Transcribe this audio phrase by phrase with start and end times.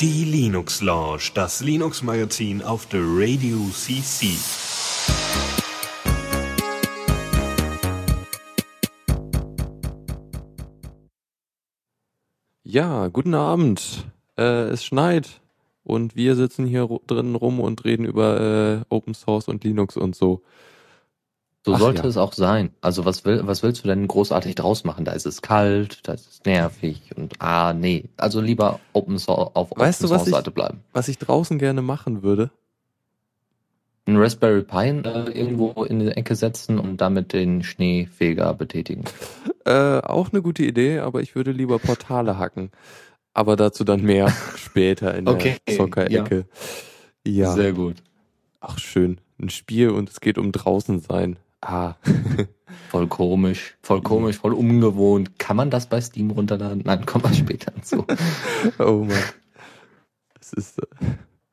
[0.00, 4.28] Die Linux Lounge, das Linux Magazin auf der Radio CC.
[12.62, 14.06] Ja, guten Abend.
[14.38, 15.42] Äh, es schneit
[15.84, 20.16] und wir sitzen hier drin rum und reden über äh, Open Source und Linux und
[20.16, 20.42] so.
[21.64, 22.08] So Ach, sollte ja.
[22.08, 22.70] es auch sein.
[22.80, 25.04] Also was will, was willst du denn großartig draus machen?
[25.04, 28.06] Da ist es kalt, da ist es nervig und ah nee.
[28.16, 30.80] Also lieber Open Source auf weißt Open Source Seite bleiben.
[30.92, 32.50] Was ich draußen gerne machen würde?
[34.06, 39.04] Ein Raspberry Pi äh, irgendwo in die Ecke setzen und damit den Schneefeger betätigen.
[39.64, 42.72] Äh, auch eine gute Idee, aber ich würde lieber Portale hacken.
[43.32, 45.58] Aber dazu dann mehr später in okay.
[45.68, 46.46] der Zockerecke.
[47.24, 47.32] Ja.
[47.32, 47.52] ja.
[47.52, 48.02] Sehr gut.
[48.58, 49.20] Ach schön.
[49.40, 51.36] Ein Spiel und es geht um draußen sein.
[51.62, 51.94] Ah.
[52.90, 55.38] voll komisch, voll komisch, voll ungewohnt.
[55.38, 56.82] Kann man das bei Steam runterladen?
[56.84, 58.04] Nein, kommen wir später zu.
[58.78, 59.22] oh Mann.
[60.40, 60.80] Es ist,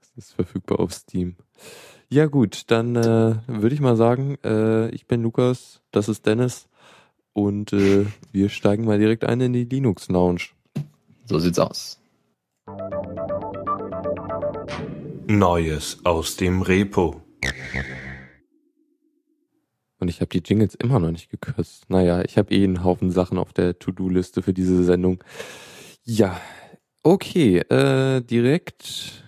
[0.01, 1.35] es ist verfügbar auf Steam.
[2.09, 6.67] Ja gut, dann äh, würde ich mal sagen, äh, ich bin Lukas, das ist Dennis
[7.33, 10.41] und äh, wir steigen mal direkt ein in die Linux Lounge.
[11.25, 12.01] So sieht's aus.
[15.27, 17.21] Neues aus dem Repo.
[19.99, 21.89] Und ich habe die Jingles immer noch nicht gekürzt.
[21.89, 25.23] Naja, ich habe eh einen Haufen Sachen auf der To-Do-Liste für diese Sendung.
[26.03, 26.39] Ja,
[27.03, 29.23] okay, äh, direkt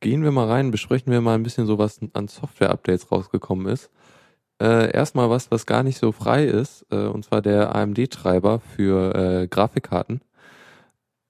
[0.00, 3.90] gehen wir mal rein, besprechen wir mal ein bisschen so, was an Software-Updates rausgekommen ist.
[4.60, 9.14] Äh, erstmal was, was gar nicht so frei ist, äh, und zwar der AMD-Treiber für
[9.14, 10.20] äh, Grafikkarten.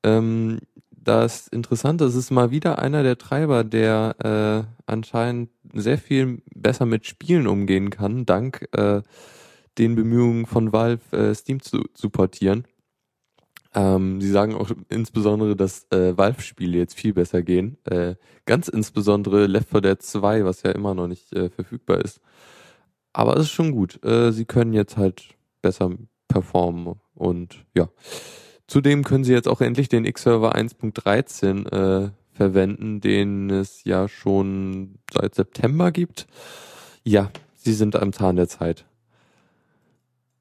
[0.04, 0.58] Ähm,
[1.04, 4.16] das Interessante, es ist mal wieder einer der Treiber, der
[4.68, 9.02] äh, anscheinend sehr viel besser mit Spielen umgehen kann, dank äh,
[9.78, 12.66] den Bemühungen von Valve, äh, Steam zu, zu portieren.
[13.74, 17.78] Ähm, sie sagen auch insbesondere, dass äh, Valve-Spiele jetzt viel besser gehen.
[17.84, 22.20] Äh, ganz insbesondere Left 4 Dead 2, was ja immer noch nicht äh, verfügbar ist.
[23.14, 24.02] Aber es ist schon gut.
[24.04, 25.90] Äh, sie können jetzt halt besser
[26.28, 27.88] performen und ja.
[28.72, 34.94] Zudem können Sie jetzt auch endlich den X-Server 1.13 äh, verwenden, den es ja schon
[35.12, 36.26] seit September gibt.
[37.04, 38.86] Ja, Sie sind am Zahn der Zeit.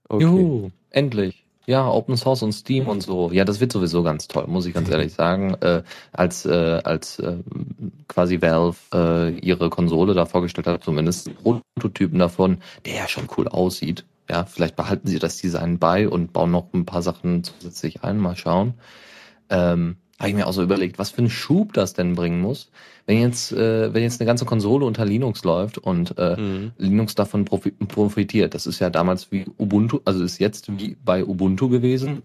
[0.08, 0.24] Okay.
[0.24, 1.44] Juhu, endlich.
[1.66, 3.32] Ja, Open Source und Steam und so.
[3.34, 5.56] Ja, das wird sowieso ganz toll, muss ich ganz ehrlich sagen.
[5.56, 5.84] Äh,
[6.14, 7.36] als äh, als äh,
[8.08, 13.50] quasi Valve äh, ihre Konsole da vorgestellt hat, zumindest Prototypen davon, der ja schon cool
[13.50, 14.06] aussieht.
[14.30, 18.18] Ja, vielleicht behalten sie das Design bei und bauen noch ein paar Sachen zusätzlich ein.
[18.18, 18.76] Mal schauen.
[19.50, 22.70] Ähm, habe ich mir auch so überlegt, was für einen Schub das denn bringen muss,
[23.08, 26.72] wenn jetzt, äh, wenn jetzt eine ganze Konsole unter Linux läuft und äh, mhm.
[26.78, 28.54] Linux davon profitiert.
[28.54, 32.22] Das ist ja damals wie Ubuntu, also ist jetzt wie bei Ubuntu gewesen.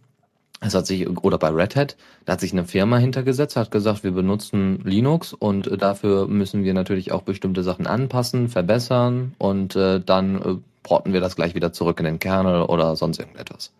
[0.60, 4.04] Es hat sich, oder bei Red Hat, da hat sich eine Firma hintergesetzt, hat gesagt,
[4.04, 10.00] wir benutzen Linux und dafür müssen wir natürlich auch bestimmte Sachen anpassen, verbessern und äh,
[10.00, 13.72] dann äh, porten wir das gleich wieder zurück in den Kernel oder sonst irgendetwas.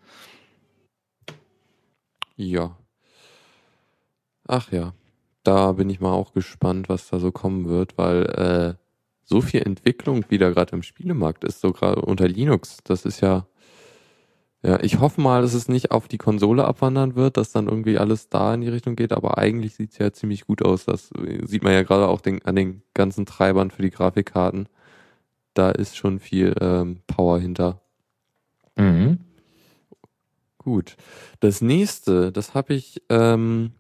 [2.34, 2.76] Ja.
[4.48, 4.92] Ach ja.
[5.44, 8.74] Da bin ich mal auch gespannt, was da so kommen wird, weil äh,
[9.22, 12.78] so viel Entwicklung wieder gerade im Spielemarkt ist, so gerade unter Linux.
[12.82, 13.46] Das ist ja,
[14.64, 17.98] ja, ich hoffe mal, dass es nicht auf die Konsole abwandern wird, dass dann irgendwie
[17.98, 20.86] alles da in die Richtung geht, aber eigentlich sieht es ja ziemlich gut aus.
[20.86, 21.10] Das
[21.44, 24.68] sieht man ja gerade auch den, an den ganzen Treibern für die Grafikkarten
[25.56, 27.80] da ist schon viel ähm, Power hinter.
[28.76, 29.18] Mhm.
[30.58, 30.96] Gut.
[31.40, 33.72] Das nächste, das habe ich ähm,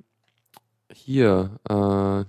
[0.92, 2.24] hier, äh,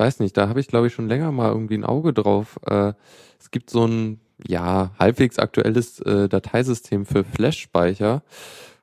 [0.00, 2.58] weiß nicht, da habe ich glaube ich schon länger mal irgendwie ein Auge drauf.
[2.66, 2.92] Äh,
[3.38, 8.22] es gibt so ein, ja, halbwegs aktuelles äh, Dateisystem für Flash-Speicher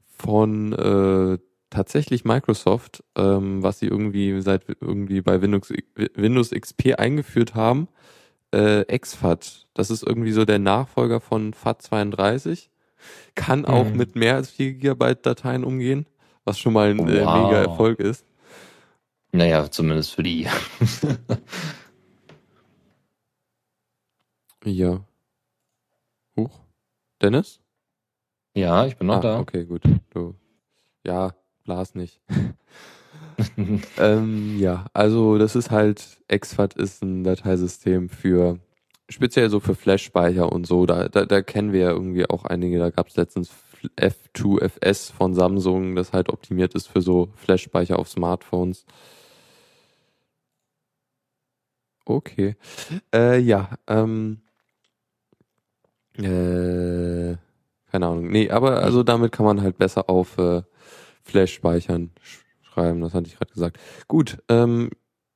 [0.08, 1.38] von äh,
[1.70, 5.72] tatsächlich Microsoft, ähm, was sie irgendwie seit irgendwie bei Windows,
[6.16, 7.90] Windows XP eingeführt haben
[8.52, 9.68] äh, XFAT.
[9.74, 12.70] Das ist irgendwie so der Nachfolger von FAT32.
[13.36, 13.98] Kann auch mhm.
[13.98, 16.06] mit mehr als 4 GB Dateien umgehen,
[16.44, 17.48] was schon mal ein äh, wow.
[17.48, 18.26] mega Erfolg ist.
[19.32, 20.48] Naja, zumindest für die.
[24.66, 25.02] ja.
[26.36, 26.60] Huch.
[27.22, 27.60] Dennis?
[28.56, 29.40] Ja, ich bin noch ah, da.
[29.40, 29.84] Okay, gut.
[30.10, 30.36] Du.
[31.06, 31.34] Ja,
[31.64, 32.20] blas nicht.
[33.98, 38.60] ähm, ja, also das ist halt, XFAT ist ein Dateisystem für,
[39.08, 42.80] speziell so für Flash-Speicher und so, da, da, da kennen wir ja irgendwie auch einige,
[42.80, 43.52] da gab es letztens
[43.98, 48.86] F2FS von Samsung, das halt optimiert ist für so Flash-Speicher auf Smartphones.
[52.06, 52.56] Okay.
[53.14, 54.42] Äh, ja, ähm,
[56.18, 57.38] äh,
[57.92, 58.30] keine Ahnung.
[58.30, 60.64] Nee, aber also damit kann man halt besser auf äh,
[61.24, 62.12] Flash-Speichern
[62.74, 63.78] schreiben, das hatte ich gerade gesagt.
[64.08, 64.90] Gut, ähm,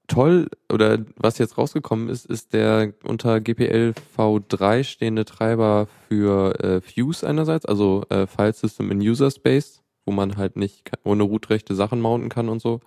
[0.07, 6.81] toll, oder was jetzt rausgekommen ist, ist der unter GPL V3 stehende Treiber für äh,
[6.81, 11.75] Fuse einerseits, also äh, File System in User Space, wo man halt nicht ohne rootrechte
[11.75, 12.81] Sachen mounten kann und so.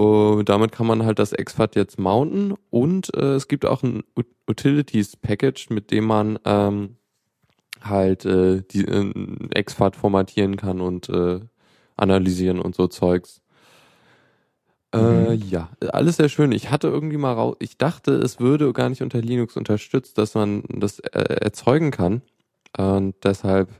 [0.00, 4.02] Uh, damit kann man halt das XFAT jetzt mounten und äh, es gibt auch ein
[4.48, 6.96] Utilities Package, mit dem man ähm,
[7.82, 11.40] halt äh, die äh, XFAT formatieren kann und äh,
[11.96, 13.42] analysieren und so Zeugs.
[14.92, 15.42] Äh, mhm.
[15.48, 16.52] ja, alles sehr schön.
[16.52, 20.34] Ich hatte irgendwie mal raus, ich dachte, es würde gar nicht unter Linux unterstützt, dass
[20.34, 22.22] man das äh, erzeugen kann.
[22.76, 23.70] Und deshalb,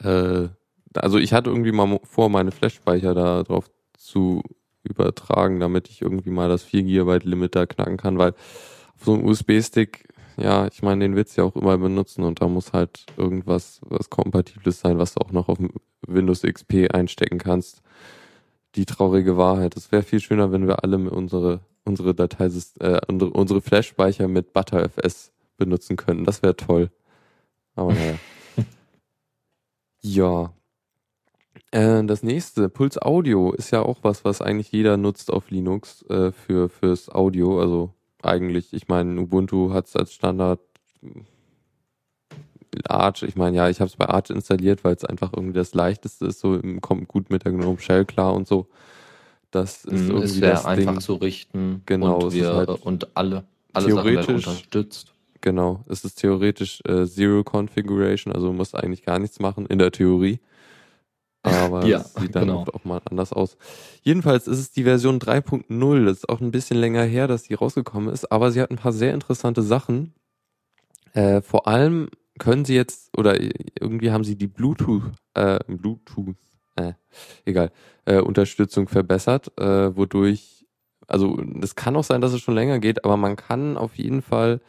[0.00, 0.48] äh,
[0.94, 4.42] also ich hatte irgendwie mal vor, meine Flash-Speicher da drauf zu
[4.82, 9.14] übertragen, damit ich irgendwie mal das 4 GB Limit da knacken kann, weil auf so
[9.14, 12.72] einem USB-Stick, ja, ich meine, den willst du ja auch immer benutzen und da muss
[12.72, 15.58] halt irgendwas, was kompatibles sein, was du auch noch auf
[16.06, 17.82] Windows XP einstecken kannst
[18.74, 19.76] die traurige Wahrheit.
[19.76, 22.46] Es wäre viel schöner, wenn wir alle unsere, unsere Datei,
[22.80, 26.24] äh, unsere, unsere Flash-Speicher mit ButterFS benutzen könnten.
[26.24, 26.90] Das wäre toll.
[27.74, 28.14] Aber naja.
[30.02, 30.52] ja.
[31.70, 36.02] Äh, das nächste, Puls Audio, ist ja auch was, was eigentlich jeder nutzt auf Linux
[36.08, 37.60] äh, für fürs Audio.
[37.60, 40.60] Also eigentlich, ich meine, Ubuntu hat es als Standard
[42.88, 45.74] Arch, ich meine, ja, ich habe es bei Arch installiert, weil es einfach irgendwie das
[45.74, 48.66] leichteste ist, so kommt gut mit der GNOME Shell klar und so.
[49.50, 51.00] Das ist mm, irgendwie ist sehr einfach Ding.
[51.00, 51.82] zu richten.
[51.84, 55.12] Genau, und, wir, halt und alle, alle theoretisch, Sachen unterstützt.
[55.42, 59.92] Genau, es ist theoretisch äh, Zero Configuration, also muss eigentlich gar nichts machen in der
[59.92, 60.40] Theorie.
[61.42, 62.64] Aber ja, es sieht dann genau.
[62.72, 63.56] auch mal anders aus.
[64.02, 66.04] Jedenfalls ist es die Version 3.0.
[66.04, 68.76] Das ist auch ein bisschen länger her, dass die rausgekommen ist, aber sie hat ein
[68.76, 70.14] paar sehr interessante Sachen.
[71.14, 72.08] Äh, vor allem
[72.42, 75.04] können sie jetzt, oder irgendwie haben sie die Bluetooth,
[75.34, 76.34] äh, Bluetooth,
[76.74, 76.94] äh,
[77.44, 77.70] egal,
[78.04, 80.66] äh, Unterstützung verbessert, äh, wodurch,
[81.06, 84.22] also es kann auch sein, dass es schon länger geht, aber man kann auf jeden
[84.22, 84.60] Fall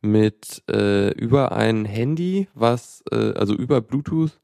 [0.00, 4.40] mit äh, über ein Handy, was, äh, also über Bluetooth,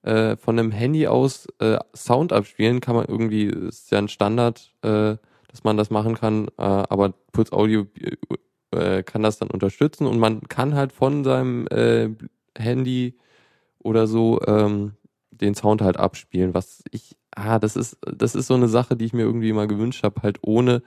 [0.00, 4.72] äh, von einem Handy aus äh, Sound abspielen, kann man irgendwie, ist ja ein Standard,
[4.80, 5.16] äh,
[5.48, 7.86] dass man das machen kann, äh, aber Puls Audio
[8.74, 12.10] äh, kann das dann unterstützen und man kann halt von seinem äh,
[12.56, 13.16] Handy
[13.78, 14.92] oder so ähm,
[15.30, 19.04] den Sound halt abspielen, was ich, ah, das ist, das ist so eine Sache, die
[19.04, 20.82] ich mir irgendwie mal gewünscht habe, halt ohne,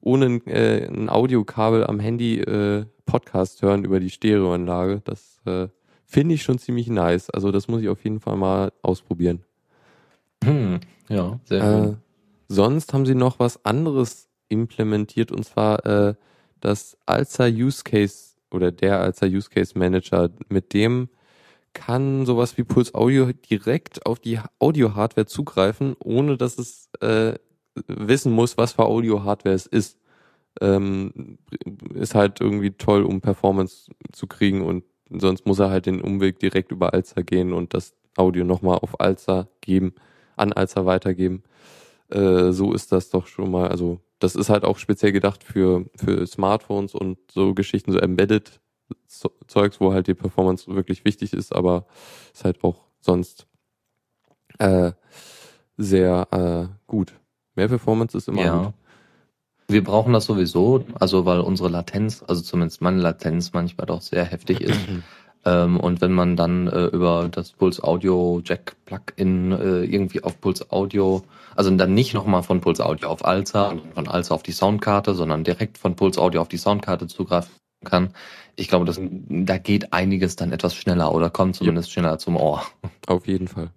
[0.00, 5.02] ohne ein, äh, ein Audiokabel am Handy äh, Podcast hören über die Stereoanlage.
[5.04, 5.68] Das äh,
[6.04, 7.30] finde ich schon ziemlich nice.
[7.30, 9.44] Also das muss ich auf jeden Fall mal ausprobieren.
[10.42, 11.98] Hm, ja, sehr äh, cool.
[12.48, 16.14] Sonst haben sie noch was anderes implementiert und zwar äh,
[16.64, 21.08] das Alza Use Case oder der Alza Use Case Manager, mit dem
[21.74, 27.34] kann sowas wie Puls Audio direkt auf die Audio-Hardware zugreifen, ohne dass es äh,
[27.86, 29.98] wissen muss, was für Audio-Hardware es ist.
[30.60, 31.38] Ähm,
[31.94, 36.38] ist halt irgendwie toll, um Performance zu kriegen und sonst muss er halt den Umweg
[36.38, 39.94] direkt über Alza gehen und das Audio nochmal auf Alza geben,
[40.36, 41.42] an Alza weitergeben.
[42.08, 45.84] Äh, so ist das doch schon mal, also das ist halt auch speziell gedacht für,
[45.94, 48.60] für Smartphones und so Geschichten, so Embedded
[49.46, 51.86] Zeugs, wo halt die Performance wirklich wichtig ist, aber
[52.32, 53.46] ist halt auch sonst
[54.58, 54.92] äh,
[55.76, 57.14] sehr äh, gut.
[57.54, 58.64] Mehr Performance ist immer ja.
[58.64, 58.74] gut.
[59.68, 64.24] Wir brauchen das sowieso, also weil unsere Latenz, also zumindest meine Latenz manchmal doch sehr
[64.24, 64.78] heftig ist.
[65.44, 70.40] Ähm, und wenn man dann äh, über das Pulse Audio Jack Plugin äh, irgendwie auf
[70.40, 71.22] Pulse Audio,
[71.54, 75.14] also dann nicht nochmal von Pulse Audio auf Alza und von Alza auf die Soundkarte,
[75.14, 77.52] sondern direkt von Pulse Audio auf die Soundkarte zugreifen
[77.84, 78.14] kann.
[78.56, 81.92] Ich glaube, das, da geht einiges dann etwas schneller oder kommt zumindest ja.
[81.94, 82.62] schneller zum Ohr.
[83.06, 83.70] Auf jeden Fall.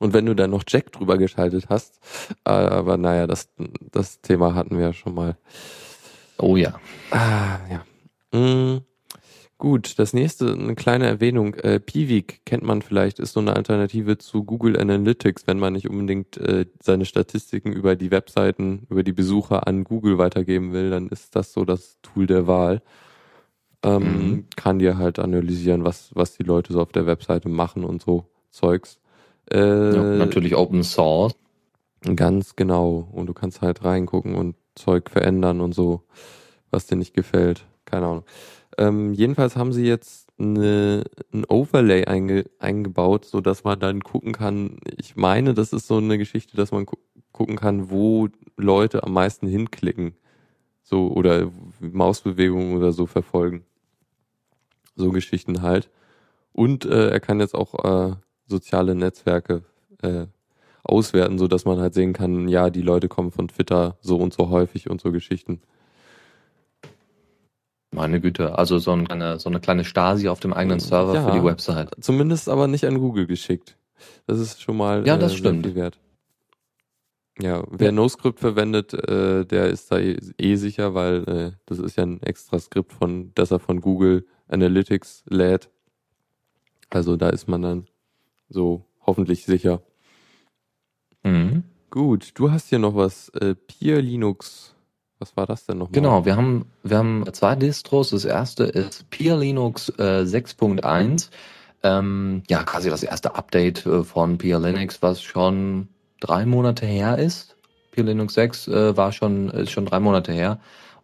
[0.00, 2.00] Und wenn du dann noch Jack drüber geschaltet hast,
[2.44, 3.48] äh, aber naja, das,
[3.92, 5.36] das Thema hatten wir ja schon mal.
[6.38, 6.74] Oh ja.
[7.10, 8.38] Ah, ja.
[8.38, 8.82] Mm.
[9.64, 11.54] Gut, das nächste, eine kleine Erwähnung.
[11.54, 15.88] Äh, Piwik kennt man vielleicht, ist so eine Alternative zu Google Analytics, wenn man nicht
[15.88, 21.08] unbedingt äh, seine Statistiken über die Webseiten, über die Besucher an Google weitergeben will, dann
[21.08, 22.82] ist das so das Tool der Wahl.
[23.82, 24.46] Ähm, mhm.
[24.54, 28.26] Kann dir halt analysieren, was, was die Leute so auf der Webseite machen und so
[28.50, 29.00] Zeugs.
[29.50, 31.34] Äh, ja, natürlich Open Source.
[32.16, 33.08] Ganz genau.
[33.12, 36.02] Und du kannst halt reingucken und Zeug verändern und so,
[36.70, 37.64] was dir nicht gefällt.
[37.86, 38.24] Keine Ahnung.
[38.78, 44.32] Ähm, jedenfalls haben sie jetzt eine, ein Overlay einge, eingebaut, so dass man dann gucken
[44.32, 44.78] kann.
[44.96, 46.96] Ich meine, das ist so eine Geschichte, dass man gu
[47.32, 50.14] gucken kann, wo Leute am meisten hinklicken,
[50.84, 51.50] so oder
[51.80, 53.64] Mausbewegungen oder so verfolgen.
[54.94, 55.90] So Geschichten halt.
[56.52, 58.14] Und äh, er kann jetzt auch äh,
[58.46, 59.64] soziale Netzwerke
[60.02, 60.26] äh,
[60.84, 64.32] auswerten, so dass man halt sehen kann, ja, die Leute kommen von Twitter so und
[64.32, 65.60] so häufig und so Geschichten.
[67.94, 71.38] Meine Güte, also so eine, so eine kleine Stasi auf dem eigenen Server ja, für
[71.38, 71.90] die Website.
[72.00, 73.76] Zumindest aber nicht an Google geschickt.
[74.26, 75.64] Das ist schon mal ja, das äh, stimmt.
[75.64, 75.98] viel wert.
[77.40, 77.92] Ja, wer ja.
[77.92, 82.22] NoScript verwendet, äh, der ist da eh, eh sicher, weil äh, das ist ja ein
[82.22, 85.70] extra Skript von, das er von Google Analytics lädt.
[86.90, 87.86] Also da ist man dann
[88.48, 89.82] so hoffentlich sicher.
[91.24, 91.64] Mhm.
[91.90, 94.73] Gut, du hast hier noch was, äh, Peer Linux.
[95.24, 95.92] Was war das denn nochmal?
[95.92, 98.10] Genau, wir haben, wir haben zwei Distros.
[98.10, 101.30] Das erste ist Peer Linux äh, 6.1.
[101.82, 105.88] Ähm, ja, quasi das erste Update äh, von Peer Linux, was schon
[106.20, 107.56] drei Monate her ist.
[107.92, 110.60] Peer Linux 6 äh, war schon, ist schon drei Monate her,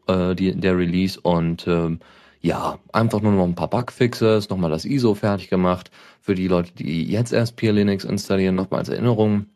[0.07, 2.01] äh, die, der Release und ähm,
[2.43, 5.91] ja, einfach nur noch ein paar Bugfixes, nochmal das ISO fertig gemacht.
[6.21, 9.47] Für die Leute, die jetzt erst Peer Linux installieren, nochmal als Erinnerung.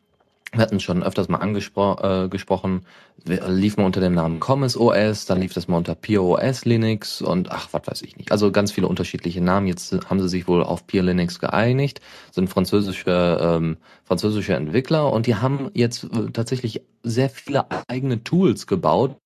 [0.51, 2.85] Wir hatten schon öfters mal angesprochen,
[3.27, 6.63] äh, lief mal unter dem Namen Commerce OS, dann lief das mal unter Peer OS
[6.63, 8.31] Linux und ach, was weiß ich nicht.
[8.31, 9.67] Also ganz viele unterschiedliche Namen.
[9.67, 11.99] Jetzt haben sie sich wohl auf Peer Linux geeinigt,
[12.31, 18.65] sind französische, ähm, französische Entwickler und die haben jetzt äh, tatsächlich sehr viele eigene Tools
[18.67, 19.17] gebaut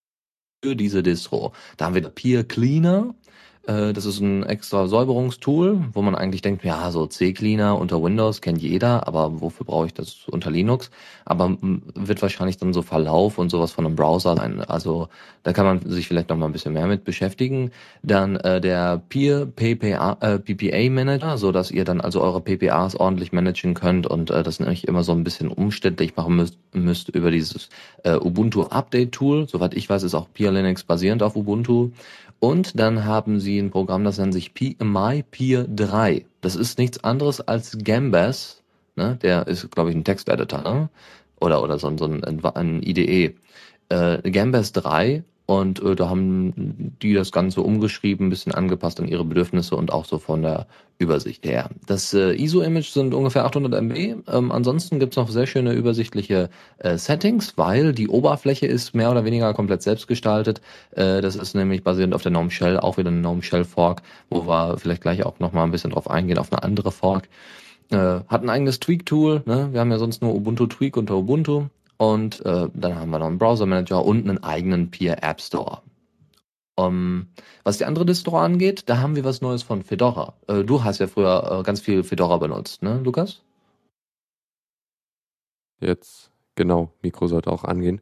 [0.64, 1.54] für diese Distro.
[1.78, 3.14] Da haben wir Peer Cleaner,
[3.66, 8.62] das ist ein extra Säuberungstool, wo man eigentlich denkt, ja, so C-Cleaner unter Windows kennt
[8.62, 10.90] jeder, aber wofür brauche ich das unter Linux?
[11.26, 14.62] Aber wird wahrscheinlich dann so Verlauf und sowas von einem Browser sein.
[14.62, 15.10] Also
[15.44, 17.72] da kann man sich vielleicht noch mal ein bisschen mehr mit beschäftigen.
[18.02, 22.96] Dann äh, der Peer PPA, äh, PPA Manager, so dass ihr dann also eure PPAs
[22.96, 27.10] ordentlich managen könnt und äh, das nicht immer so ein bisschen umständlich machen müsst, müsst
[27.10, 27.70] über dieses
[28.04, 29.48] äh, Ubuntu Update Tool.
[29.48, 31.92] Soweit ich weiß, ist auch Peer Linux basierend auf Ubuntu
[32.40, 36.26] und dann haben sie ein Programm, das nennt sich MyPeer 3.
[36.42, 38.64] Das ist nichts anderes als Gambas.
[38.96, 39.18] Ne?
[39.22, 40.90] Der ist, glaube ich, ein Texteditor, ne?
[41.42, 43.36] Oder, oder so, so ein, ein IDE.
[43.90, 46.54] Äh, Gambas 3 und äh, da haben
[47.02, 50.68] die das Ganze umgeschrieben, ein bisschen angepasst an ihre Bedürfnisse und auch so von der
[51.00, 51.72] Übersicht her.
[51.88, 54.28] Das äh, ISO-Image sind ungefähr 800 MB.
[54.28, 59.26] Ähm, ansonsten gibt's noch sehr schöne übersichtliche äh, Settings, weil die Oberfläche ist mehr oder
[59.26, 60.62] weniger komplett selbst gestaltet.
[60.92, 64.04] Äh, das ist nämlich basierend auf der GNOME Shell, auch wieder eine GNOME Shell Fork,
[64.30, 67.28] wo wir vielleicht gleich auch nochmal ein bisschen drauf eingehen, auf eine andere Fork.
[67.90, 69.42] Äh, hat ein eigenes Tweak-Tool.
[69.48, 69.70] Ne?
[69.72, 71.70] Wir haben ja sonst nur Ubuntu Tweak unter Ubuntu.
[72.00, 75.82] Und äh, dann haben wir noch einen Browser Manager und einen eigenen Peer App Store.
[76.78, 77.28] Um,
[77.66, 80.34] was die andere Distro angeht, da haben wir was Neues von Fedora.
[80.48, 83.42] Äh, du hast ja früher äh, ganz viel Fedora benutzt, ne, Lukas?
[85.82, 88.00] Jetzt, genau, Mikro sollte auch angehen.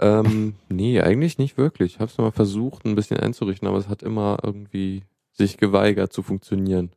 [0.00, 1.94] Ähm, nee, eigentlich nicht wirklich.
[1.94, 6.12] Ich habe es mal versucht, ein bisschen einzurichten, aber es hat immer irgendwie sich geweigert
[6.12, 6.90] zu funktionieren.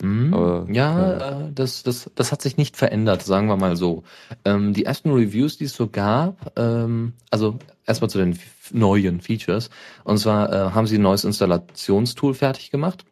[0.00, 0.34] Mhm.
[0.34, 1.40] Aber, ja, ja.
[1.46, 4.04] Äh, das, das, das hat sich nicht verändert, sagen wir mal so.
[4.44, 8.38] Ähm, die ersten Reviews, die es so gab, ähm, also erstmal zu den
[8.72, 9.70] neuen Features.
[10.04, 13.04] Und zwar äh, haben sie ein neues Installationstool fertig gemacht.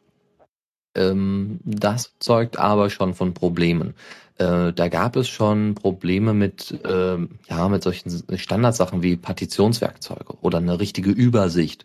[0.95, 3.95] Ähm, das zeugt aber schon von Problemen.
[4.38, 7.16] Äh, da gab es schon Probleme mit, äh,
[7.49, 11.85] ja, mit solchen Standardsachen wie Partitionswerkzeuge oder eine richtige Übersicht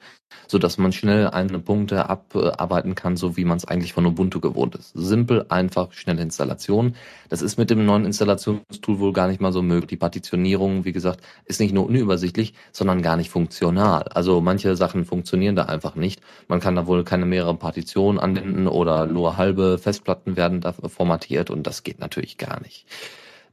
[0.51, 4.41] so dass man schnell einzelne Punkte abarbeiten kann, so wie man es eigentlich von Ubuntu
[4.41, 4.91] gewohnt ist.
[4.93, 6.95] Simpel, einfach, schnelle Installation.
[7.29, 9.87] Das ist mit dem neuen Installationstool wohl gar nicht mal so möglich.
[9.87, 14.03] Die Partitionierung, wie gesagt, ist nicht nur unübersichtlich, sondern gar nicht funktional.
[14.03, 16.21] Also manche Sachen funktionieren da einfach nicht.
[16.49, 21.49] Man kann da wohl keine mehreren Partitionen anwenden oder nur halbe Festplatten werden da formatiert
[21.49, 22.85] und das geht natürlich gar nicht.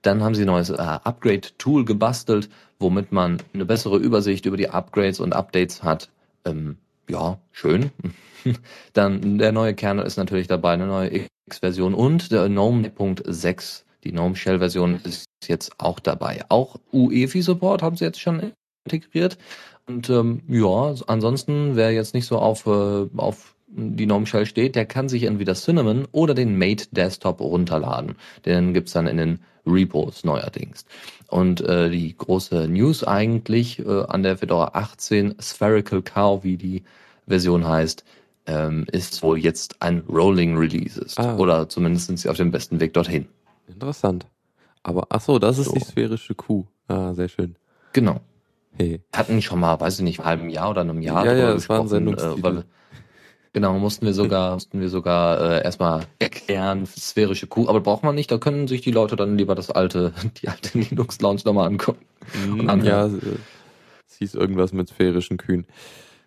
[0.03, 4.71] Dann haben sie ein neues äh, Upgrade-Tool gebastelt, womit man eine bessere Übersicht über die
[4.71, 6.09] Upgrades und Updates hat.
[6.45, 6.77] Ähm,
[7.09, 7.91] ja, schön.
[8.93, 12.91] Dann der neue Kernel ist natürlich dabei, eine neue X-Version und der GNOME
[13.25, 13.85] 6.
[14.05, 16.45] Die GNOME Shell-Version ist jetzt auch dabei.
[16.49, 18.53] Auch UEFI-Support haben sie jetzt schon
[18.85, 19.39] integriert.
[19.87, 24.77] Und ähm, ja, ansonsten, wer jetzt nicht so auf, äh, auf die GNOME Shell steht,
[24.77, 28.17] der kann sich entweder Cinnamon oder den Mate Desktop runterladen.
[28.45, 30.87] Den gibt's dann in den Repos neuerdings.
[31.29, 36.83] Und äh, die große News eigentlich äh, an der Fedora 18 Spherical Cow, wie die
[37.27, 38.05] Version heißt,
[38.47, 41.21] ähm, ist wohl jetzt ein Rolling Release ist.
[41.21, 41.37] Ah.
[41.37, 43.29] Oder zumindest sind sie auf dem besten Weg dorthin.
[43.69, 44.27] Interessant.
[44.83, 45.75] Aber ach so, das ist so.
[45.75, 46.65] die sphärische Kuh.
[46.89, 47.57] Ah, sehr schön.
[47.93, 48.21] Genau.
[48.73, 49.03] Hey.
[49.13, 51.69] Hatten schon mal, weiß ich nicht, einem halben Jahr oder einem Jahr ja, ja, das
[51.69, 52.65] war ein äh, weil,
[53.59, 58.15] Genau, mussten wir sogar, mussten wir sogar äh, erstmal erklären, sphärische Kuh, aber braucht man
[58.15, 61.67] nicht, da können sich die Leute dann lieber das alte, die alte Linux Lounge nochmal
[61.67, 62.07] angucken.
[62.47, 63.11] Mm, ja, äh,
[64.09, 65.67] es hieß irgendwas mit sphärischen Kühen.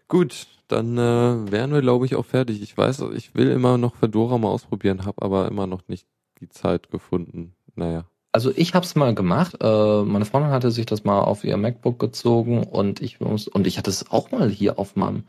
[0.10, 2.62] Gut, dann äh, wären wir, glaube ich, auch fertig.
[2.62, 6.08] Ich weiß, ich will immer noch Fedora mal ausprobieren, habe aber immer noch nicht
[6.42, 7.54] die Zeit gefunden.
[7.76, 9.56] Naja, Also ich habe es mal gemacht.
[9.62, 13.68] Äh, meine Freundin hatte sich das mal auf ihr MacBook gezogen und ich muss und
[13.68, 15.24] ich hatte es auch mal hier auf meinem äh,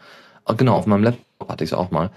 [0.57, 2.11] genau auf meinem Laptop hatte ich es auch mal.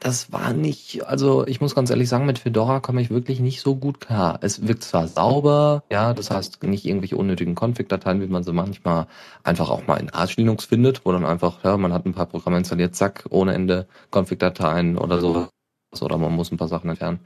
[0.00, 3.60] Das war nicht, also ich muss ganz ehrlich sagen, mit Fedora komme ich wirklich nicht
[3.60, 4.38] so gut klar.
[4.42, 9.06] Es wirkt zwar sauber, ja, das heißt nicht irgendwelche unnötigen Config-Dateien, wie man sie manchmal
[9.42, 12.26] einfach auch mal in Arch Linux findet, wo dann einfach, ja, man hat ein paar
[12.26, 15.48] Programme installiert, zack, ohne Ende Config-Dateien oder so
[16.00, 17.20] oder man muss ein paar Sachen entfernen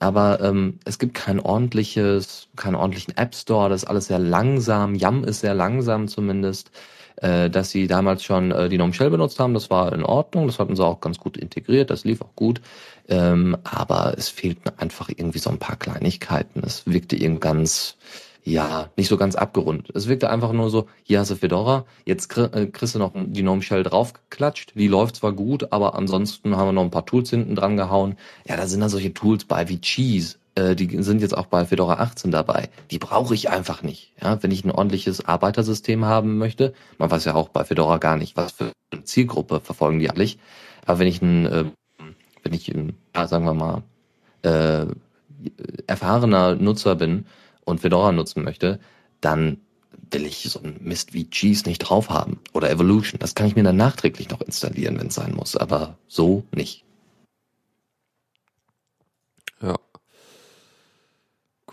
[0.00, 4.94] aber ähm, es gibt kein ordentliches, keinen ordentlichen App Store, das ist alles sehr langsam,
[4.94, 6.70] Yam ist sehr langsam zumindest,
[7.16, 10.46] äh, dass sie damals schon äh, die Gnome Shell benutzt haben, das war in Ordnung,
[10.46, 12.60] das hatten sie auch ganz gut integriert, das lief auch gut,
[13.08, 17.96] ähm, aber es fehlten einfach irgendwie so ein paar Kleinigkeiten, es wirkte irgendwie ganz,
[18.42, 19.90] ja, nicht so ganz abgerundet.
[19.94, 23.42] Es wirkte einfach nur so, hier hast du Fedora, jetzt äh, kriegst du noch die
[23.42, 27.30] Gnome Shell draufgeklatscht, die läuft zwar gut, aber ansonsten haben wir noch ein paar Tools
[27.30, 28.16] hinten dran gehauen.
[28.46, 31.64] Ja, da sind da solche Tools bei wie Cheese, äh, die sind jetzt auch bei
[31.64, 32.68] Fedora 18 dabei.
[32.90, 34.12] Die brauche ich einfach nicht.
[34.22, 38.16] Ja, wenn ich ein ordentliches Arbeitersystem haben möchte, man weiß ja auch bei Fedora gar
[38.16, 40.38] nicht, was für eine Zielgruppe verfolgen die eigentlich.
[40.86, 41.64] Aber wenn ich ein, äh,
[42.42, 43.82] wenn ich ein, sagen wir mal,
[44.42, 44.86] äh,
[45.86, 47.26] erfahrener Nutzer bin,
[47.64, 48.78] und Fedora nutzen möchte,
[49.20, 49.60] dann
[50.10, 53.18] will ich so ein Mist wie Cheese nicht drauf haben oder Evolution.
[53.18, 56.84] Das kann ich mir dann nachträglich noch installieren, wenn es sein muss, aber so nicht.
[59.60, 59.76] Ja.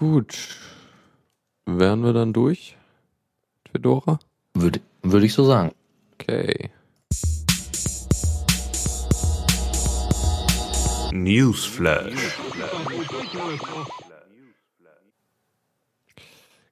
[0.01, 0.57] Gut.
[1.67, 2.75] Wären wir dann durch?
[3.71, 4.17] Fedora?
[4.55, 5.73] Würde, würde ich so sagen.
[6.13, 6.71] Okay.
[11.11, 12.39] Newsflash.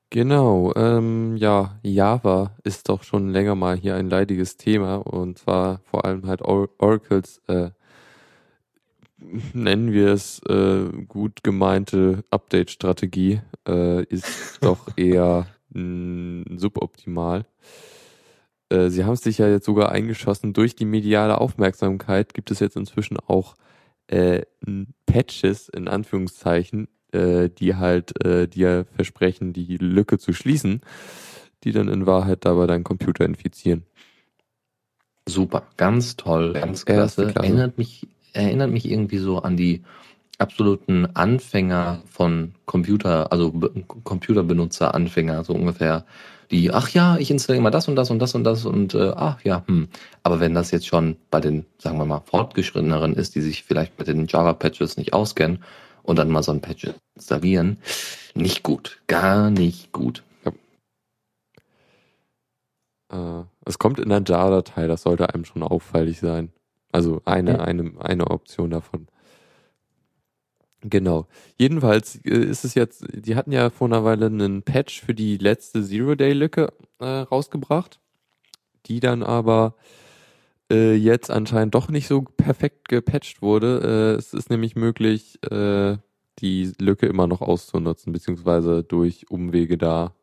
[0.10, 5.82] Genau, ähm, ja, Java ist doch schon länger mal hier ein leidiges Thema und zwar
[5.84, 7.70] vor allem halt Or Oracles, äh,
[9.54, 17.46] nennen wir es äh, gut gemeinte Update-Strategie, äh, ist doch eher mh, suboptimal.
[18.70, 20.54] Äh, sie haben sich ja jetzt sogar eingeschossen.
[20.54, 23.56] Durch die mediale Aufmerksamkeit gibt es jetzt inzwischen auch
[24.08, 24.44] äh,
[25.06, 30.82] Patches in Anführungszeichen, äh, die halt äh, dir versprechen, die Lücke zu schließen,
[31.64, 33.84] die dann in Wahrheit dabei deinen Computer infizieren.
[35.28, 37.28] Super, ganz toll, ganz klasse.
[37.28, 37.48] klasse.
[37.48, 39.84] Erinnert mich, erinnert mich irgendwie so an die
[40.40, 43.52] absoluten Anfänger von Computer, also
[44.04, 46.06] Computerbenutzer Anfänger, so ungefähr,
[46.50, 49.12] die, ach ja, ich installiere mal das und das und das und das und äh,
[49.16, 49.88] ach ja, hm.
[50.24, 54.00] Aber wenn das jetzt schon bei den, sagen wir mal, fortgeschritteneren ist, die sich vielleicht
[54.00, 55.64] mit den Java-Patches nicht auskennen
[56.04, 57.78] und dann mal so ein Patch installieren.
[58.34, 60.24] Nicht gut, gar nicht gut.
[63.12, 63.42] Ja.
[63.42, 66.52] Äh, es kommt in der JAR-Datei, das sollte einem schon auffällig sein.
[66.92, 67.60] Also eine, ja.
[67.60, 69.08] eine, eine Option davon.
[70.82, 71.28] Genau.
[71.58, 75.38] Jedenfalls äh, ist es jetzt, die hatten ja vor einer Weile einen Patch für die
[75.38, 78.00] letzte Zero-Day-Lücke äh, rausgebracht,
[78.86, 79.76] die dann aber
[80.72, 84.16] äh, jetzt anscheinend doch nicht so perfekt gepatcht wurde.
[84.16, 85.98] Äh, es ist nämlich möglich, äh,
[86.40, 90.16] die Lücke immer noch auszunutzen, beziehungsweise durch Umwege da,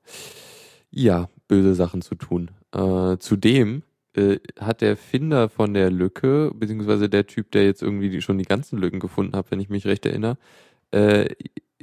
[0.90, 2.50] ja, böse Sachen zu tun.
[2.72, 3.82] Äh, zudem
[4.16, 8.38] äh, hat der Finder von der Lücke, beziehungsweise der Typ, der jetzt irgendwie die, schon
[8.38, 10.36] die ganzen Lücken gefunden hat, wenn ich mich recht erinnere,
[10.90, 11.34] äh,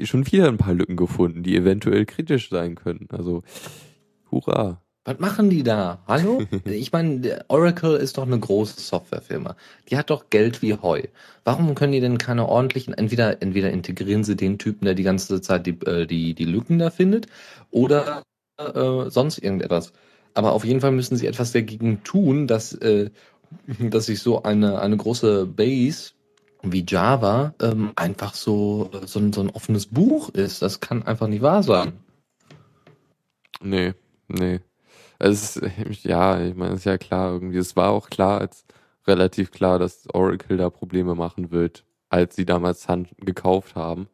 [0.03, 3.07] schon wieder ein paar Lücken gefunden, die eventuell kritisch sein können.
[3.11, 3.43] Also,
[4.31, 4.81] hurra.
[5.05, 6.01] Was machen die da?
[6.07, 6.41] Hallo?
[6.65, 9.57] Ich meine, Oracle ist doch eine große Softwarefirma.
[9.89, 11.03] Die hat doch Geld wie Heu.
[11.43, 15.41] Warum können die denn keine ordentlichen, entweder, entweder integrieren sie den Typen, der die ganze
[15.41, 17.27] Zeit die, äh, die, die Lücken da findet,
[17.69, 18.23] oder
[18.57, 19.93] äh, sonst irgendetwas.
[20.33, 23.09] Aber auf jeden Fall müssen sie etwas dagegen tun, dass, äh,
[23.79, 26.11] dass sich so eine, eine große Base
[26.63, 30.61] wie Java ähm, einfach so, so, ein, so ein offenes Buch ist.
[30.61, 31.93] Das kann einfach nicht wahr sein.
[33.61, 33.93] Nee,
[34.27, 34.61] nee.
[35.19, 37.57] Es ist, ja, ich meine, es ist ja klar irgendwie.
[37.57, 38.65] Es war auch klar, als
[39.05, 44.07] relativ klar, dass Oracle da Probleme machen wird, als sie damals Sun gekauft haben.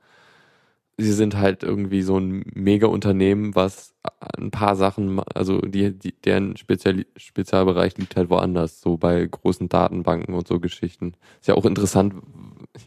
[1.00, 3.96] Sie sind halt irgendwie so ein Mega-Unternehmen, was
[4.38, 9.70] ein paar Sachen, also die, die deren Spezial, Spezialbereich liegt halt woanders, so bei großen
[9.70, 11.14] Datenbanken und so Geschichten.
[11.40, 12.16] Ist ja auch interessant,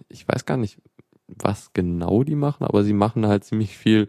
[0.09, 0.79] ich weiß gar nicht,
[1.27, 4.09] was genau die machen, aber sie machen halt ziemlich viel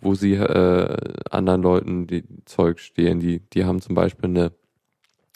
[0.00, 0.96] wo sie äh,
[1.30, 3.20] anderen Leuten die Zeug stehen.
[3.20, 4.52] Die, die haben zum Beispiel eine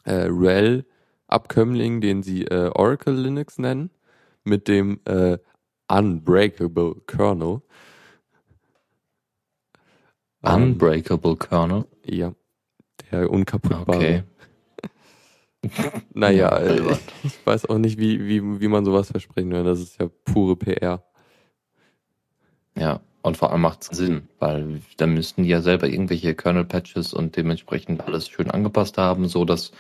[0.05, 3.91] äh, RHEL-Abkömmling, den sie äh, Oracle Linux nennen,
[4.43, 5.39] mit dem äh,
[5.89, 7.61] Unbreakable Kernel.
[10.45, 11.85] Unbreakable Kernel?
[12.05, 12.35] Ja,
[13.11, 13.97] der unkaputtbare.
[13.97, 14.23] Okay.
[16.15, 19.65] naja, äh, ich weiß auch nicht, wie, wie, wie man sowas versprechen will.
[19.65, 21.03] Das ist ja pure PR.
[22.77, 27.15] Ja, Und vor allem macht es Sinn, weil dann müssten die ja selber irgendwelche Kernel-Patches
[27.15, 29.73] und dementsprechend alles schön angepasst haben, so dass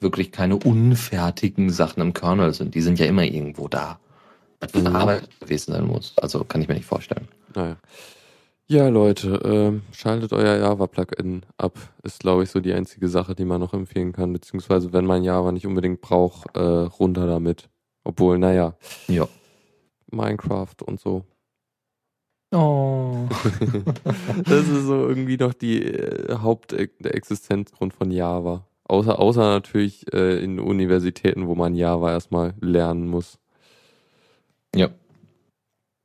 [0.00, 2.74] wirklich keine unfertigen Sachen im Kernel sind.
[2.74, 3.98] Die sind ja immer irgendwo da.
[4.60, 6.14] Was für eine Arbeit gewesen sein muss.
[6.18, 7.28] Also kann ich mir nicht vorstellen.
[7.54, 7.76] Naja.
[8.70, 11.76] Ja, Leute, ähm, schaltet euer Java-Plugin ab.
[12.04, 14.32] Ist, glaube ich, so die einzige Sache, die man noch empfehlen kann.
[14.32, 17.68] Beziehungsweise, wenn man Java nicht unbedingt braucht, äh, runter damit.
[18.04, 18.76] Obwohl, naja.
[19.08, 19.26] Ja.
[20.12, 21.24] Minecraft und so.
[22.52, 23.26] Oh.
[24.44, 28.68] das ist so irgendwie noch die äh, Hauptexistenzgrund von Java.
[28.84, 33.40] Außer, außer natürlich äh, in Universitäten, wo man Java erstmal lernen muss.
[34.76, 34.90] Ja.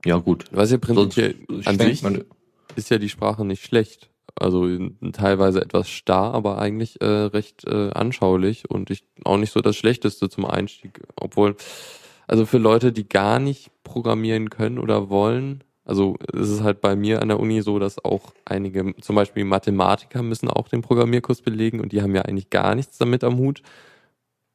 [0.03, 0.45] Ja, gut.
[0.51, 2.03] Was ja prinzipiell an sich
[2.75, 4.09] ist ja die Sprache nicht schlecht.
[4.37, 4.67] Also
[5.13, 9.77] teilweise etwas starr, aber eigentlich äh, recht äh, anschaulich und ich, auch nicht so das
[9.77, 11.01] Schlechteste zum Einstieg.
[11.15, 11.55] Obwohl,
[12.27, 16.95] also für Leute, die gar nicht programmieren können oder wollen, also es ist halt bei
[16.95, 21.41] mir an der Uni so, dass auch einige, zum Beispiel Mathematiker müssen auch den Programmierkurs
[21.41, 23.61] belegen und die haben ja eigentlich gar nichts damit am Hut.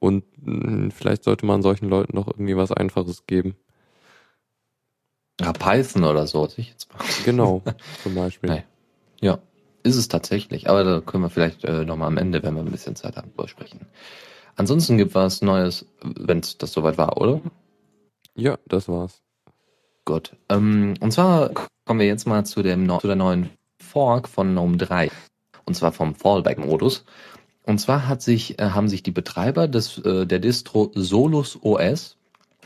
[0.00, 3.54] Und mh, hm, vielleicht sollte man solchen Leuten noch irgendwie was Einfaches geben.
[5.40, 6.46] Ja, Python oder so.
[6.56, 7.02] Ich jetzt mal.
[7.24, 7.62] Genau,
[8.02, 8.50] zum Beispiel.
[8.50, 8.64] Nein.
[9.20, 9.38] Ja,
[9.82, 10.68] ist es tatsächlich.
[10.68, 13.32] Aber da können wir vielleicht äh, nochmal am Ende, wenn wir ein bisschen Zeit haben,
[13.46, 13.86] sprechen.
[14.56, 17.40] Ansonsten gibt es was Neues, wenn es das soweit war, oder?
[18.34, 19.22] Ja, das war's.
[20.04, 20.36] Gut.
[20.48, 21.50] Ähm, und zwar
[21.86, 25.10] kommen wir jetzt mal zu, dem, zu der neuen Fork von GNOME 3.
[25.64, 27.04] Und zwar vom Fallback-Modus.
[27.64, 32.16] Und zwar hat sich, äh, haben sich die Betreiber des, äh, der Distro Solus OS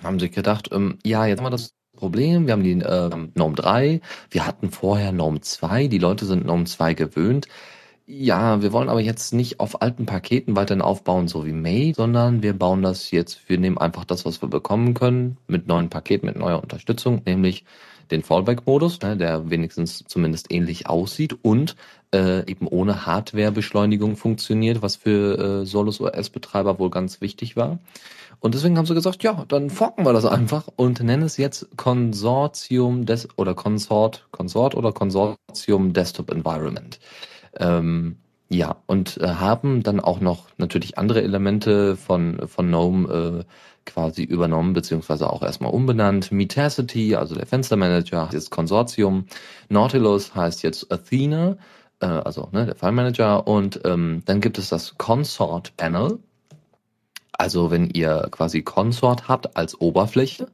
[0.03, 3.55] haben sich gedacht, ähm, ja, jetzt haben wir das Problem, wir haben die äh, GNOME
[3.55, 7.49] 3, wir hatten vorher GNOME 2, die Leute sind GNOME 2 gewöhnt.
[8.07, 12.43] Ja, wir wollen aber jetzt nicht auf alten Paketen weiterhin aufbauen, so wie May, sondern
[12.43, 16.27] wir bauen das jetzt, wir nehmen einfach das, was wir bekommen können, mit neuen Paketen,
[16.27, 17.65] mit neuer Unterstützung, nämlich
[18.11, 21.77] den Fallback-Modus, ne, der wenigstens zumindest ähnlich aussieht und
[22.15, 27.79] äh, eben ohne Hardware-Beschleunigung funktioniert, was für äh, Solus OS-Betreiber wohl ganz wichtig war.
[28.41, 31.77] Und deswegen haben sie gesagt, ja, dann forken wir das einfach und nennen es jetzt
[31.77, 36.99] Konsortium des oder Consort, Consort oder Konsortium Desktop Environment.
[37.59, 38.17] Ähm,
[38.51, 43.45] ja, und äh, haben dann auch noch natürlich andere Elemente von, von GNOME äh,
[43.87, 46.31] quasi übernommen, beziehungsweise auch erstmal umbenannt.
[46.33, 49.27] Metacity, also der Fenstermanager, ist Konsortium.
[49.69, 51.57] Nautilus heißt jetzt Athena,
[52.01, 53.47] äh, also ne, der Manager.
[53.47, 56.19] Und ähm, dann gibt es das Consort Panel.
[57.39, 60.49] Also wenn ihr quasi Consort habt als Oberfläche,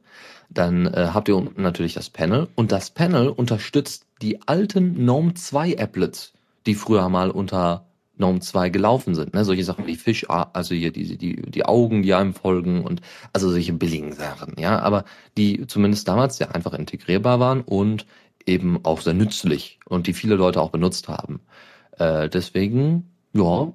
[0.49, 2.47] dann äh, habt ihr natürlich das Panel.
[2.55, 6.33] Und das Panel unterstützt die alten GNOME 2 Applets
[6.65, 7.85] die früher mal unter
[8.17, 9.33] GNOME 2 gelaufen sind.
[9.33, 9.45] Ne?
[9.45, 13.01] Solche Sachen wie Fish, also hier die, die, die Augen, die einem folgen und
[13.33, 15.05] also solche billigen Sachen, ja, aber
[15.37, 18.05] die zumindest damals sehr einfach integrierbar waren und
[18.45, 21.41] eben auch sehr nützlich und die viele Leute auch benutzt haben.
[21.97, 23.71] Äh, deswegen, ja,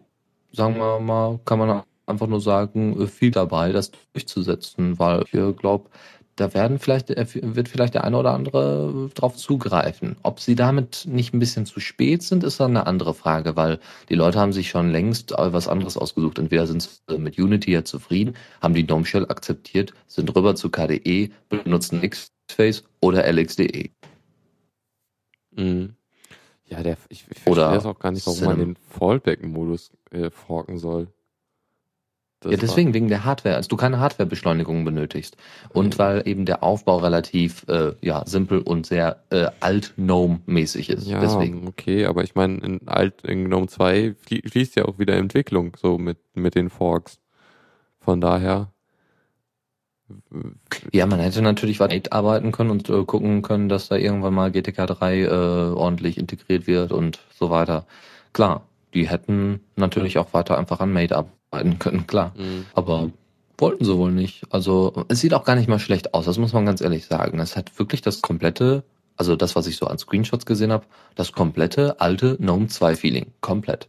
[0.53, 5.90] sagen wir mal, kann man einfach nur sagen, viel dabei, das durchzusetzen, weil ich glaube,
[6.37, 10.16] da werden vielleicht, äh, wird vielleicht der eine oder andere drauf zugreifen.
[10.23, 13.81] Ob sie damit nicht ein bisschen zu spät sind, ist dann eine andere Frage, weil
[14.11, 16.38] die Leute haben sich schon längst was anderes ausgesucht.
[16.38, 20.71] Entweder sind sie mit Unity ja zufrieden, haben die DOM Shell akzeptiert, sind rüber zu
[20.71, 23.90] KDE, benutzen Xface oder LXDE.
[25.53, 25.97] Mhm.
[26.69, 28.59] Ja, der, ich, ich verstehe das auch gar nicht, warum Cinnamon.
[28.59, 31.09] man den Fallback-Modus äh, forken soll.
[32.40, 35.37] Das ja, deswegen, wegen der Hardware, als du keine Hardwarebeschleunigung benötigst.
[35.70, 35.99] Und mhm.
[35.99, 41.07] weil eben der Aufbau relativ äh, ja, simpel und sehr äh, alt-GNOME-mäßig ist.
[41.07, 41.66] Ja, deswegen.
[41.66, 45.96] okay, aber ich meine, in alt in GNOME 2 fließt ja auch wieder Entwicklung, so
[45.96, 47.20] mit, mit den Forks.
[48.01, 48.70] Von daher.
[50.92, 54.53] Ja, man hätte natürlich weiter arbeiten können und äh, gucken können, dass da irgendwann mal
[54.53, 57.87] GTK 3 äh, ordentlich integriert wird und so weiter.
[58.33, 58.62] Klar,
[58.94, 61.16] die hätten natürlich auch weiter einfach an Mate
[61.57, 62.33] arbeiten können, klar.
[62.37, 62.66] Mhm.
[62.75, 63.11] Aber
[63.59, 64.45] wollten sie wohl nicht.
[64.51, 67.38] Also es sieht auch gar nicht mal schlecht aus, das muss man ganz ehrlich sagen.
[67.38, 68.85] Es hat wirklich das komplette,
[69.16, 73.33] also das, was ich so an Screenshots gesehen habe, das komplette alte GNOME 2 Feeling.
[73.40, 73.88] Komplett.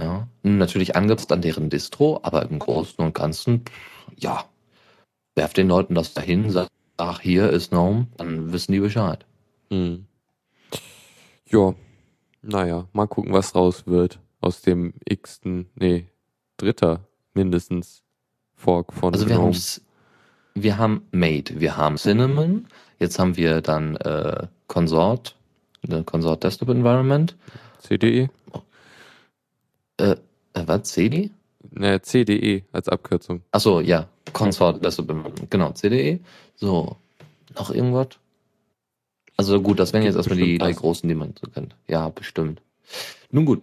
[0.00, 3.64] Ja, natürlich angepasst an deren Distro, aber im Großen und Ganzen,
[4.16, 4.44] ja,
[5.34, 9.26] werft den Leuten das dahin, sagt, ach, hier ist GNOME, dann wissen die Bescheid.
[9.70, 10.06] Mhm.
[11.50, 11.74] Ja,
[12.42, 16.06] naja, mal gucken, was raus wird aus dem x-ten, nee,
[16.58, 17.00] dritter
[17.34, 18.02] mindestens
[18.54, 19.52] Fork von Also wir,
[20.54, 22.66] wir haben Mate, wir haben Cinnamon,
[22.98, 25.36] jetzt haben wir dann äh, Consort,
[25.88, 27.36] äh, Consort Desktop Environment.
[27.78, 28.28] CDE?
[29.98, 30.16] Äh, äh,
[30.66, 31.30] was, CD?
[31.70, 33.42] Ne, CDE als Abkürzung.
[33.52, 36.20] Achso, ja, Consort Desktop Environment, genau, CDE.
[36.56, 36.96] So,
[37.56, 38.08] noch irgendwas?
[39.36, 41.76] Also gut, das wären jetzt erstmal die drei großen, die man so kennt.
[41.86, 42.60] Ja, bestimmt.
[43.30, 43.62] Nun gut,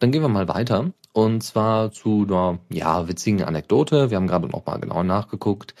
[0.00, 0.92] dann gehen wir mal weiter.
[1.12, 4.10] Und zwar zu einer ja, witzigen Anekdote.
[4.10, 5.74] Wir haben gerade noch mal genau nachgeguckt.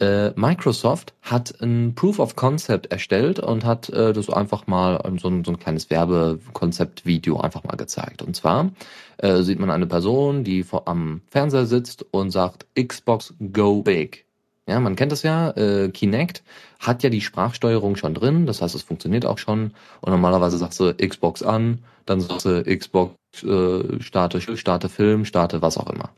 [0.00, 5.28] Äh, Microsoft hat ein Proof of Concept erstellt und hat äh, das einfach mal so
[5.28, 8.22] ein, so ein kleines Werbekonzept-Video einfach mal gezeigt.
[8.22, 8.72] Und zwar
[9.18, 14.26] äh, sieht man eine Person, die vor, am Fernseher sitzt und sagt Xbox Go Big.
[14.68, 16.42] Ja, man kennt das ja, äh, Kinect
[16.78, 19.72] hat ja die Sprachsteuerung schon drin, das heißt, es funktioniert auch schon.
[20.00, 25.62] Und normalerweise sagst du Xbox an, dann sagst du Xbox äh, starte, starte Film, starte
[25.62, 26.10] was auch immer.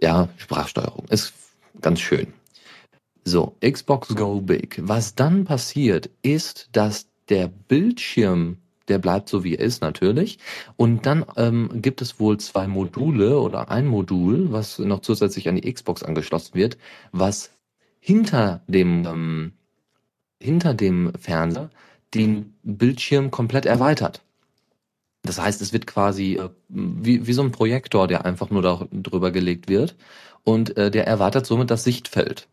[0.00, 1.32] Ja, Sprachsteuerung ist
[1.80, 2.32] ganz schön.
[3.24, 4.78] So, Xbox Go Big.
[4.82, 8.58] Was dann passiert, ist, dass der Bildschirm
[8.90, 10.38] der bleibt so wie er ist natürlich.
[10.76, 15.54] Und dann ähm, gibt es wohl zwei Module oder ein Modul, was noch zusätzlich an
[15.54, 16.76] die Xbox angeschlossen wird,
[17.12, 17.50] was
[18.00, 19.52] hinter dem, ähm,
[20.40, 21.70] hinter dem Fernseher
[22.14, 24.22] den Bildschirm komplett erweitert.
[25.22, 28.88] Das heißt, es wird quasi äh, wie, wie so ein Projektor, der einfach nur da
[28.90, 29.96] drüber gelegt wird
[30.44, 32.48] und äh, der erweitert somit das Sichtfeld.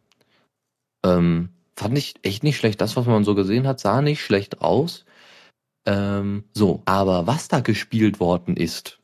[1.05, 2.81] Ähm, fand ich echt nicht schlecht.
[2.81, 5.05] Das, was man so gesehen hat, sah nicht schlecht aus.
[5.85, 8.99] Ähm, so, aber was da gespielt worden ist,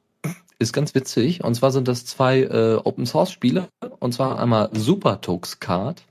[0.60, 1.44] ist ganz witzig.
[1.44, 3.70] Und zwar sind das zwei äh, Open Source Spiele.
[4.00, 6.04] Und zwar einmal Super Tux Card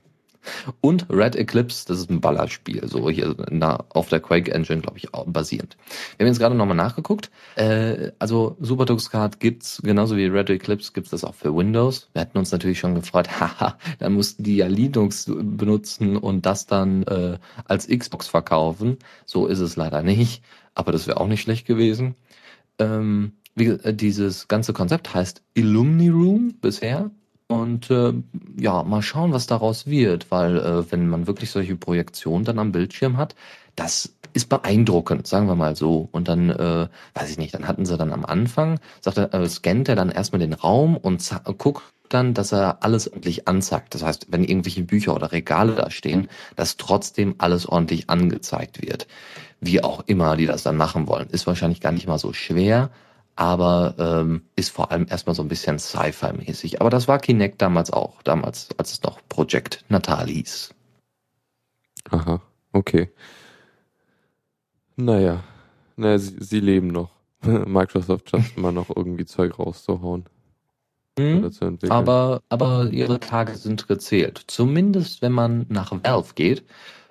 [0.81, 4.97] und Red Eclipse, das ist ein Ballerspiel, so hier na, auf der Quake Engine, glaube
[4.97, 5.77] ich, basierend.
[6.17, 7.31] Wir haben jetzt gerade nochmal nachgeguckt.
[7.55, 12.09] Äh, also SuperTux Card gibt's, genauso wie Red Eclipse gibt's das auch für Windows.
[12.13, 16.65] Wir hatten uns natürlich schon gefreut, haha, dann mussten die ja Linux benutzen und das
[16.65, 18.97] dann äh, als Xbox verkaufen.
[19.25, 20.43] So ist es leider nicht,
[20.75, 22.15] aber das wäre auch nicht schlecht gewesen.
[22.79, 27.11] Ähm, wie, äh, dieses ganze Konzept heißt Illumni Room bisher
[27.61, 28.13] und äh,
[28.59, 32.71] ja, mal schauen, was daraus wird, weil äh, wenn man wirklich solche Projektionen dann am
[32.71, 33.35] Bildschirm hat,
[33.75, 36.09] das ist beeindruckend, sagen wir mal so.
[36.11, 39.47] Und dann, äh, weiß ich nicht, dann hatten sie dann am Anfang, sagt er, äh,
[39.47, 43.93] scannt er dann erstmal den Raum und guckt dann, dass er alles ordentlich anzeigt.
[43.93, 49.07] Das heißt, wenn irgendwelche Bücher oder Regale da stehen, dass trotzdem alles ordentlich angezeigt wird.
[49.61, 51.29] Wie auch immer die das dann machen wollen.
[51.29, 52.89] Ist wahrscheinlich gar nicht mal so schwer,
[53.35, 56.81] aber ähm, ist vor allem erstmal so ein bisschen Sci-Fi-mäßig.
[56.81, 60.73] Aber das war Kinect damals auch, damals, als es noch Project Natal hieß.
[62.11, 62.41] Aha,
[62.73, 63.09] okay.
[64.95, 65.43] Naja,
[65.95, 67.11] naja sie, sie leben noch.
[67.41, 70.25] Microsoft schafft immer noch irgendwie Zeug rauszuhauen.
[71.17, 71.51] Mhm,
[71.89, 74.43] aber, aber ihre Tage sind gezählt.
[74.47, 76.63] Zumindest wenn man nach Valve geht.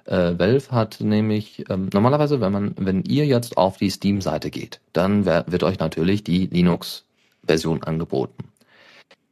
[0.04, 4.80] Äh, Valve hat nämlich ähm, normalerweise, wenn man, wenn ihr jetzt auf die Steam-Seite geht,
[4.92, 8.52] dann wird euch natürlich die Linux-Version angeboten.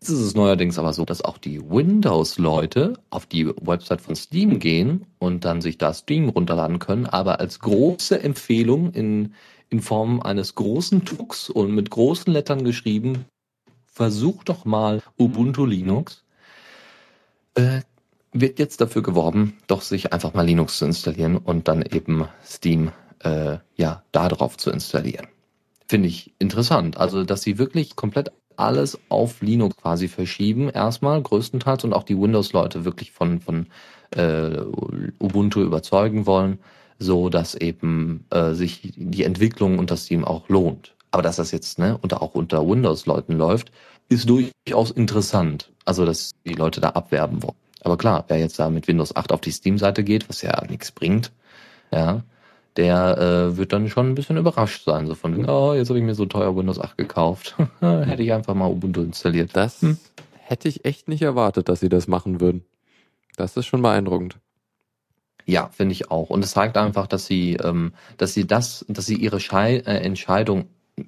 [0.00, 4.58] Jetzt ist es neuerdings aber so, dass auch die Windows-Leute auf die Website von Steam
[4.58, 9.34] gehen und dann sich da Steam runterladen können, aber als große Empfehlung in,
[9.68, 13.26] in Form eines großen Tux und mit großen Lettern geschrieben,
[13.84, 16.24] versucht doch mal Ubuntu Linux.
[17.54, 17.82] Äh,
[18.32, 22.92] wird jetzt dafür geworben, doch sich einfach mal Linux zu installieren und dann eben Steam
[23.20, 25.26] äh, ja da drauf zu installieren.
[25.88, 26.96] Finde ich interessant.
[26.96, 32.20] Also, dass sie wirklich komplett alles auf Linux quasi verschieben, erstmal größtenteils und auch die
[32.20, 33.66] Windows-Leute wirklich von, von
[34.10, 34.60] äh,
[35.18, 36.58] Ubuntu überzeugen wollen,
[36.98, 40.94] so dass eben äh, sich die Entwicklung unter Steam auch lohnt.
[41.10, 43.72] Aber dass das jetzt ne, unter, auch unter Windows-Leuten läuft,
[44.08, 45.72] ist durchaus interessant.
[45.84, 47.56] Also, dass die Leute da abwerben wollen.
[47.82, 50.90] Aber klar, wer jetzt da mit Windows 8 auf die Steam-Seite geht, was ja nichts
[50.90, 51.32] bringt,
[51.92, 52.22] ja,
[52.76, 55.06] der äh, wird dann schon ein bisschen überrascht sein.
[55.06, 57.56] So von, oh, jetzt habe ich mir so teuer Windows 8 gekauft.
[57.80, 59.50] Hätte ich einfach mal Ubuntu installiert.
[59.54, 59.98] Das hm.
[60.38, 62.64] hätte ich echt nicht erwartet, dass sie das machen würden.
[63.36, 64.38] Das ist schon beeindruckend.
[65.46, 66.30] Ja, finde ich auch.
[66.30, 69.96] Und es zeigt einfach, dass sie, ähm, dass sie das, dass sie ihre Schei äh,
[70.02, 70.66] Entscheidung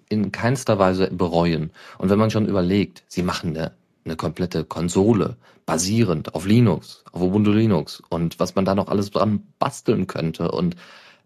[0.09, 1.71] in keinster Weise bereuen.
[1.99, 3.73] Und wenn man schon überlegt, sie machen eine
[4.05, 5.37] eine komplette Konsole
[5.67, 10.51] basierend auf Linux, auf Ubuntu Linux und was man da noch alles dran basteln könnte
[10.51, 10.77] und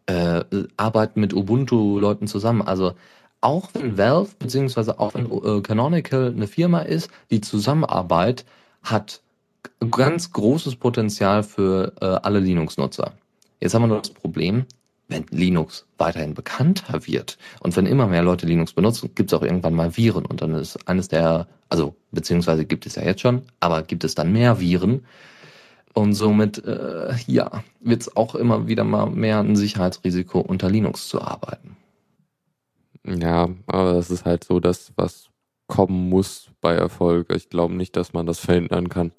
[0.07, 0.45] äh,
[0.77, 2.63] arbeiten mit Ubuntu-Leuten zusammen.
[2.63, 2.93] Also
[3.41, 8.45] auch wenn Valve beziehungsweise auch wenn äh, Canonical eine Firma ist, die Zusammenarbeit
[8.83, 9.21] hat
[9.91, 13.13] ganz großes Potenzial für äh, alle Linux-Nutzer.
[13.61, 14.67] Jetzt haben wir nur das Problem,
[15.09, 19.43] wenn Linux weiterhin bekannter wird und wenn immer mehr Leute Linux benutzen, gibt es auch
[19.43, 23.43] irgendwann mal Viren und dann ist eines der, also beziehungsweise gibt es ja jetzt schon,
[23.61, 25.05] aber gibt es dann mehr Viren
[25.95, 31.09] und somit äh, ja wird es auch immer wieder mal mehr ein Sicherheitsrisiko unter Linux
[31.09, 31.77] zu arbeiten.
[33.05, 35.29] Ja, aber das ist halt so das, was
[35.69, 37.33] kommen muss bei Erfolg.
[37.35, 39.13] Ich glaube nicht, dass man das verhindern kann.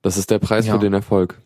[0.00, 0.74] Das ist der Preis ja.
[0.74, 1.40] für den Erfolg.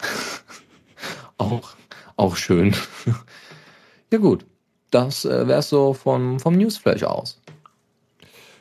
[1.38, 1.74] auch
[2.16, 2.74] Auch schön.
[4.12, 4.46] ja gut,
[4.90, 7.40] das äh, wär's so vom, vom Newsflash aus.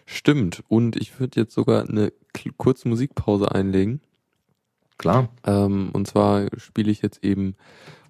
[0.06, 0.64] Stimmt.
[0.68, 2.12] Und ich würde jetzt sogar eine
[2.58, 4.02] kurze Musikpause einlegen.
[4.98, 5.30] Klar.
[5.46, 7.56] Ähm, und zwar spiele ich jetzt eben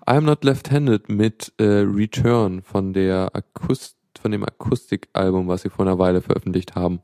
[0.06, 5.86] I'm Not Left-Handed mit äh, Return von der Akust von dem Akustikalbum, was sie vor
[5.86, 7.02] einer Weile veröffentlicht haben.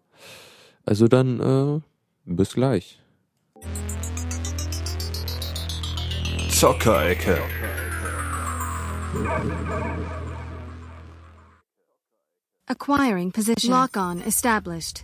[0.85, 1.81] Also dann äh,
[2.25, 2.99] bis gleich.
[6.49, 7.37] Zockerecke.
[12.71, 13.71] Acquiring position.
[13.71, 15.03] Lock on established.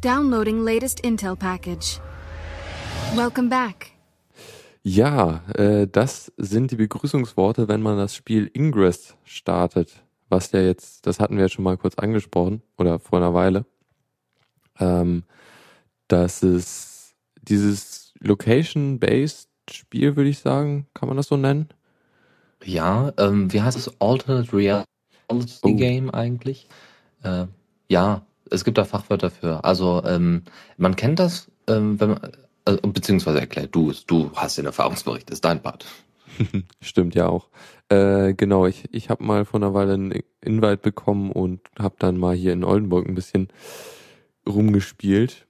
[0.00, 2.00] Downloading latest Intel package.
[3.14, 3.92] Welcome back.
[4.82, 11.06] Ja, äh, das sind die Begrüßungsworte, wenn man das Spiel Ingress startet, was ja jetzt,
[11.06, 13.64] das hatten wir ja schon mal kurz angesprochen oder vor einer Weile.
[14.80, 15.22] Ähm,
[16.08, 21.68] das ist dieses Location-based Spiel, würde ich sagen, kann man das so nennen?
[22.64, 23.90] Ja, ähm, wie heißt es?
[24.00, 24.86] Alternate Reality
[25.62, 25.74] oh.
[25.74, 26.68] Game eigentlich?
[27.22, 27.46] Äh,
[27.88, 29.64] ja, es gibt da Fachwörter für.
[29.64, 30.42] Also ähm,
[30.76, 32.32] man kennt das, ähm, wenn man,
[32.66, 35.86] äh, beziehungsweise erklärt du du hast den Erfahrungsbericht, ist dein Part.
[36.80, 37.48] Stimmt ja auch.
[37.88, 42.16] Äh, genau, ich, ich habe mal vor einer Weile einen Invite bekommen und habe dann
[42.16, 43.48] mal hier in Oldenburg ein bisschen
[44.48, 45.46] rumgespielt.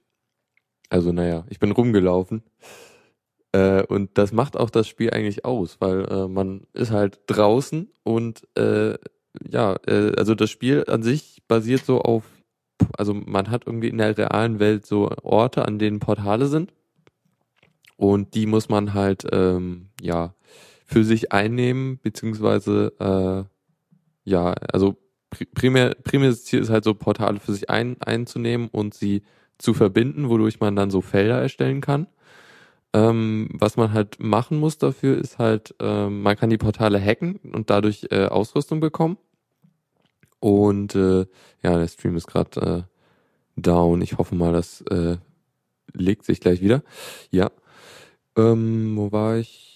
[0.89, 2.43] Also naja, ich bin rumgelaufen.
[3.55, 7.89] Äh, und das macht auch das Spiel eigentlich aus, weil äh, man ist halt draußen
[8.03, 8.95] und äh,
[9.49, 12.23] ja, äh, also das Spiel an sich basiert so auf,
[12.97, 16.73] also man hat irgendwie in der realen Welt so Orte, an denen Portale sind.
[17.95, 20.35] Und die muss man halt, ähm, ja,
[20.85, 24.97] für sich einnehmen, beziehungsweise, äh, ja, also
[25.53, 29.23] primär, primäres Ziel ist halt so Portale für sich ein, einzunehmen und sie
[29.57, 32.07] zu verbinden, wodurch man dann so Felder erstellen kann.
[32.95, 37.41] Ähm, was man halt machen muss dafür ist halt, ähm, man kann die Portale hacken
[37.51, 39.17] und dadurch äh, Ausrüstung bekommen.
[40.39, 41.25] Und äh,
[41.61, 42.85] ja, der Stream ist gerade
[43.57, 44.01] äh, down.
[44.01, 45.17] Ich hoffe mal, das äh,
[45.91, 46.83] legt sich gleich wieder.
[47.31, 47.51] Ja.
[48.37, 49.74] Ähm, wo war ich?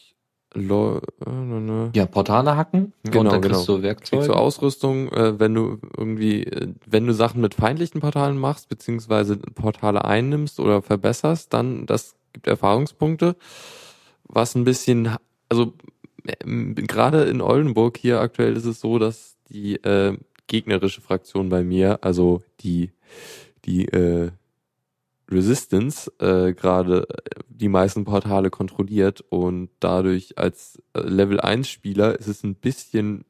[0.54, 3.56] Lo äh, ja, Portale hacken genau, und dann genau.
[3.56, 4.22] kriegst du Werkzeuge.
[4.22, 8.68] Kriegst du Ausrüstung, äh, wenn du irgendwie, äh, wenn du Sachen mit feindlichen Portalen machst,
[8.68, 13.36] beziehungsweise Portale einnimmst oder verbesserst, dann das gibt Erfahrungspunkte,
[14.24, 15.16] was ein bisschen,
[15.50, 15.74] also
[16.26, 21.64] äh, gerade in Oldenburg hier aktuell ist es so, dass die äh, gegnerische Fraktion bei
[21.64, 22.92] mir, also die
[23.66, 24.32] die äh,
[25.32, 27.08] Resistance äh, gerade
[27.48, 33.26] die meisten Portale kontrolliert und dadurch als äh, Level 1 Spieler ist es ein bisschen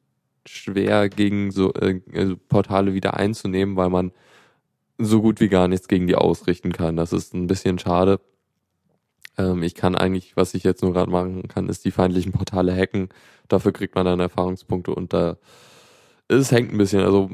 [0.45, 4.11] schwer gegen so äh, also Portale wieder einzunehmen, weil man
[4.97, 6.95] so gut wie gar nichts gegen die ausrichten kann.
[6.95, 8.19] Das ist ein bisschen schade.
[9.37, 12.75] Ähm, ich kann eigentlich, was ich jetzt nur gerade machen kann, ist die feindlichen Portale
[12.75, 13.09] hacken.
[13.47, 15.37] Dafür kriegt man dann Erfahrungspunkte und da
[16.29, 17.29] es hängt ein bisschen, also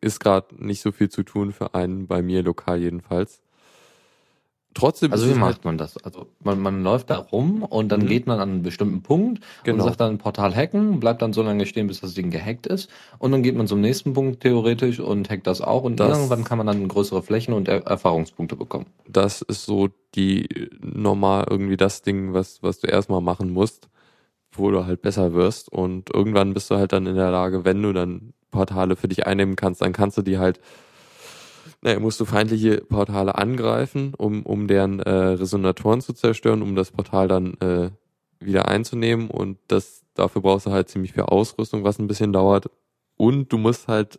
[0.00, 3.42] ist gerade nicht so viel zu tun für einen, bei mir lokal jedenfalls.
[4.72, 5.96] Trotzdem also wie macht halt man das?
[6.04, 8.06] Also man, man läuft da rum und dann mhm.
[8.06, 9.82] geht man an einen bestimmten Punkt genau.
[9.82, 12.88] und sagt dann Portal hacken, bleibt dann so lange stehen, bis das Ding gehackt ist
[13.18, 16.44] und dann geht man zum nächsten Punkt theoretisch und hackt das auch und das, irgendwann
[16.44, 18.86] kann man dann größere Flächen und er Erfahrungspunkte bekommen.
[19.08, 20.48] Das ist so die
[20.80, 23.88] normal irgendwie das Ding, was was du erstmal machen musst,
[24.52, 27.82] wo du halt besser wirst und irgendwann bist du halt dann in der Lage, wenn
[27.82, 30.60] du dann Portale für dich einnehmen kannst, dann kannst du die halt
[31.82, 36.90] naja, musst du feindliche Portale angreifen, um, um deren äh, Resonatoren zu zerstören, um das
[36.90, 37.90] Portal dann äh,
[38.38, 39.30] wieder einzunehmen.
[39.30, 42.70] Und das dafür brauchst du halt ziemlich viel Ausrüstung, was ein bisschen dauert.
[43.16, 44.18] Und du musst halt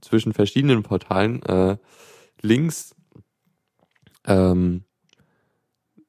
[0.00, 1.76] zwischen verschiedenen Portalen äh,
[2.40, 2.94] links
[4.26, 4.84] ähm,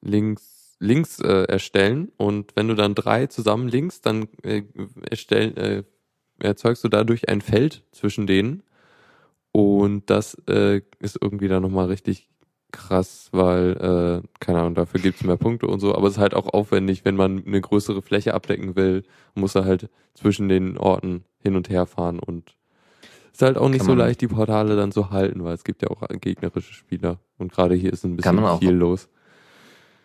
[0.00, 4.62] links links äh, erstellen und wenn du dann drei zusammen links, dann äh,
[5.08, 5.84] erstellen, äh,
[6.38, 8.62] erzeugst du dadurch ein Feld zwischen denen
[9.54, 12.28] und das äh, ist irgendwie dann nochmal richtig
[12.72, 16.34] krass, weil, äh, keine Ahnung, dafür gibt's mehr Punkte und so, aber es ist halt
[16.34, 19.04] auch aufwendig, wenn man eine größere Fläche abdecken will,
[19.36, 22.56] muss er halt zwischen den Orten hin und her fahren und
[23.32, 25.88] ist halt auch nicht so leicht, die Portale dann zu halten, weil es gibt ja
[25.88, 29.08] auch gegnerische Spieler und gerade hier ist ein bisschen viel los.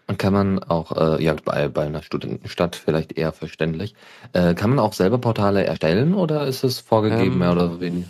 [0.06, 3.96] Und kann man auch, äh, ja, bei, bei einer Studentenstadt vielleicht eher verständlich,
[4.34, 8.08] äh, kann man auch selber Portale erstellen oder ist es vorgegeben, ähm, mehr oder weniger?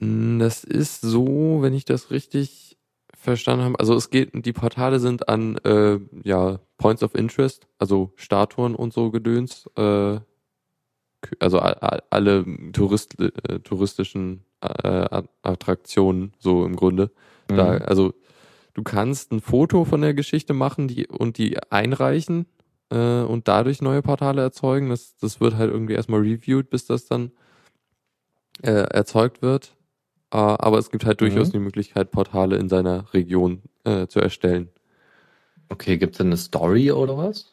[0.00, 2.78] Das ist so, wenn ich das richtig
[3.16, 3.80] verstanden habe.
[3.80, 8.92] Also es geht, die Portale sind an äh, ja Points of Interest, also Statuen und
[8.92, 10.20] so Gedöns, äh,
[11.40, 17.10] also alle Tourist, äh, touristischen äh, Attraktionen so im Grunde.
[17.50, 17.56] Mhm.
[17.56, 18.14] Da, also
[18.74, 22.46] du kannst ein Foto von der Geschichte machen, die und die einreichen
[22.90, 24.90] äh, und dadurch neue Portale erzeugen.
[24.90, 27.32] Das, das wird halt irgendwie erstmal reviewed, bis das dann
[28.62, 29.74] äh, erzeugt wird.
[30.32, 31.52] Äh, aber es gibt halt durchaus Mhm.
[31.52, 34.68] die Möglichkeit, Portale in seiner Region äh, zu erstellen.
[35.70, 37.52] Okay, gibt's denn eine Story oder was?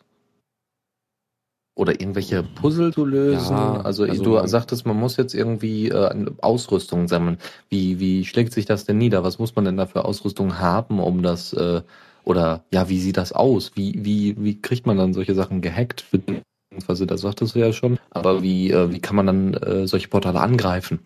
[1.78, 3.58] Oder irgendwelche Puzzle zu lösen?
[3.58, 7.38] Ja, also, also du sagtest, man muss jetzt irgendwie äh, Ausrüstung sammeln.
[7.70, 9.26] Wie, wie schlägt sich das denn nieder?
[9.26, 11.82] Was muss man denn da für Ausrüstung haben, um das, äh,
[12.24, 13.74] oder ja, wie sieht das aus?
[13.76, 16.06] Wie, wie, wie kriegt man dann solche Sachen gehackt?
[16.12, 18.00] Beziehungsweise, das sagtest du ja schon.
[18.10, 21.00] Aber wie, äh, wie kann man dann äh, solche Portale angreifen?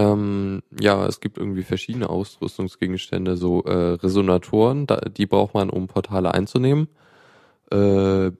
[0.00, 5.88] Ähm, ja, es gibt irgendwie verschiedene Ausrüstungsgegenstände, so äh, Resonatoren, da, die braucht man, um
[5.88, 6.88] Portale einzunehmen.
[7.72, 8.32] Äh,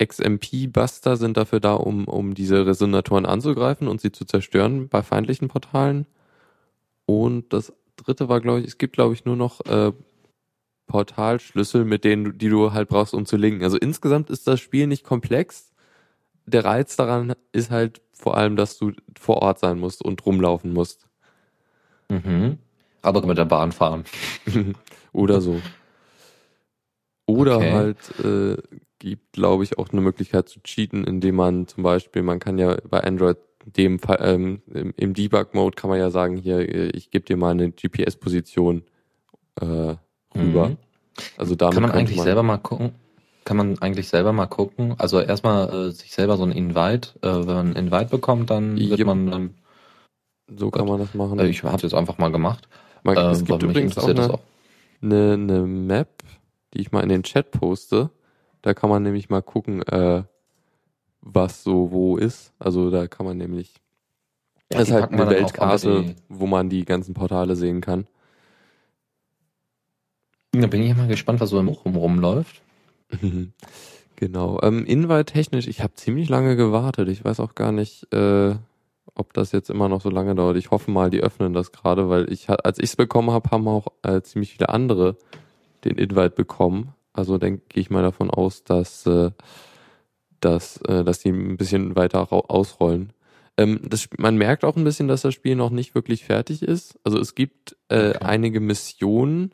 [0.00, 5.48] XMP-Buster sind dafür da, um, um diese Resonatoren anzugreifen und sie zu zerstören bei feindlichen
[5.48, 6.06] Portalen.
[7.06, 9.92] Und das dritte war, glaube ich, es gibt, glaube ich, nur noch äh,
[10.86, 13.64] Portalschlüssel, mit denen, du- die du halt brauchst, um zu linken.
[13.64, 15.72] Also insgesamt ist das Spiel nicht komplex.
[16.46, 20.72] Der Reiz daran ist halt vor allem, dass du vor Ort sein musst und rumlaufen
[20.72, 21.08] musst.
[22.10, 22.58] Mhm.
[23.02, 24.04] Aber mit der Bahn fahren.
[25.12, 25.60] Oder so.
[27.26, 27.72] Oder Okay.
[27.72, 28.56] halt äh,
[28.98, 32.76] gibt, glaube ich, auch eine Möglichkeit zu cheaten, indem man zum Beispiel, man kann ja
[32.88, 34.62] bei Android dem ähm,
[34.96, 38.82] im, Debug-Mode kann man ja sagen, hier, äh, ich gebe dir mal eine GPS-Position
[39.60, 39.94] äh,
[40.34, 40.70] rüber.
[40.70, 40.76] Mhm.
[41.36, 42.92] Also damit Kann man eigentlich selber mal gucken?
[43.44, 44.94] Kann man eigentlich selber mal gucken?
[44.98, 48.76] Also erstmal äh, sich selber so ein Invite, äh, wenn man ein Invite bekommt, dann
[48.78, 49.06] wird Yep.
[49.06, 49.54] man, ähm,
[50.56, 51.38] So kann man das machen.
[51.38, 52.68] äh, ich habe es jetzt einfach mal gemacht.
[53.02, 54.40] man, Ähm, es gibt übrigens auch eine, das
[55.02, 56.22] eine, eine Map,
[56.74, 58.10] die ich mal in den Chat poste.
[58.62, 60.22] Da kann man nämlich mal gucken, äh,
[61.22, 62.52] was so wo ist.
[62.58, 63.74] Also da kann man nämlich
[64.70, 68.06] Ja, das ist halt eine dann auch Weltkarte, wo man die ganzen Portale sehen kann.
[70.52, 72.60] Da bin ich mal gespannt, was so im Rum rumläuft.
[74.16, 74.60] genau.
[74.62, 77.08] Ähm, Invite-technisch, ich habe ziemlich lange gewartet.
[77.08, 78.54] Ich weiß auch gar nicht, äh,
[79.14, 80.56] ob das jetzt immer noch so lange dauert.
[80.56, 83.68] Ich hoffe mal, die öffnen das gerade, weil ich, als ich es bekommen habe, haben
[83.68, 85.16] auch äh, ziemlich viele andere
[85.84, 86.94] den Invite bekommen.
[87.12, 89.30] Also denke ich mal davon aus, dass, äh,
[90.40, 93.12] dass, äh, dass die ein bisschen weiter ausrollen.
[93.56, 96.98] Ähm, das, man merkt auch ein bisschen, dass das Spiel noch nicht wirklich fertig ist.
[97.04, 98.18] Also es gibt äh, Okay.
[98.24, 99.52] einige Missionen,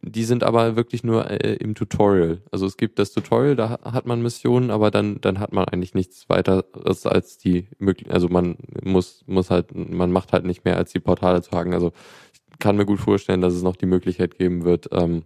[0.00, 2.40] die sind aber wirklich nur äh, im Tutorial.
[2.50, 5.64] Also es gibt das Tutorial, da ha- hat man Missionen, aber dann, dann hat man
[5.66, 10.64] eigentlich nichts weiteres als die möglich, also man muss, muss halt, man macht halt nicht
[10.64, 11.74] mehr als die Portale zu haken.
[11.74, 11.92] Also
[12.52, 15.24] ich kann mir gut vorstellen, dass es noch die Möglichkeit geben wird, ähm,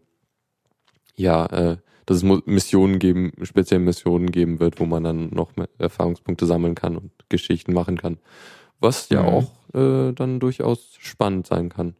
[1.16, 5.68] ja, äh, dass es Missionen geben, spezielle Missionen geben wird, wo man dann noch mehr
[5.78, 8.18] Erfahrungspunkte sammeln kann und Geschichten machen kann.
[8.78, 9.28] Was ja Mhm.
[9.28, 11.96] auch äh, dann durchaus spannend sein kann.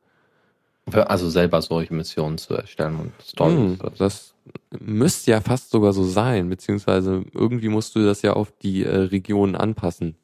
[0.93, 3.57] Also selber solche Missionen zu erstellen und Stories.
[3.57, 4.34] Hm, das
[4.78, 8.97] müsste ja fast sogar so sein, beziehungsweise irgendwie musst du das ja auf die äh,
[8.97, 10.16] Regionen anpassen.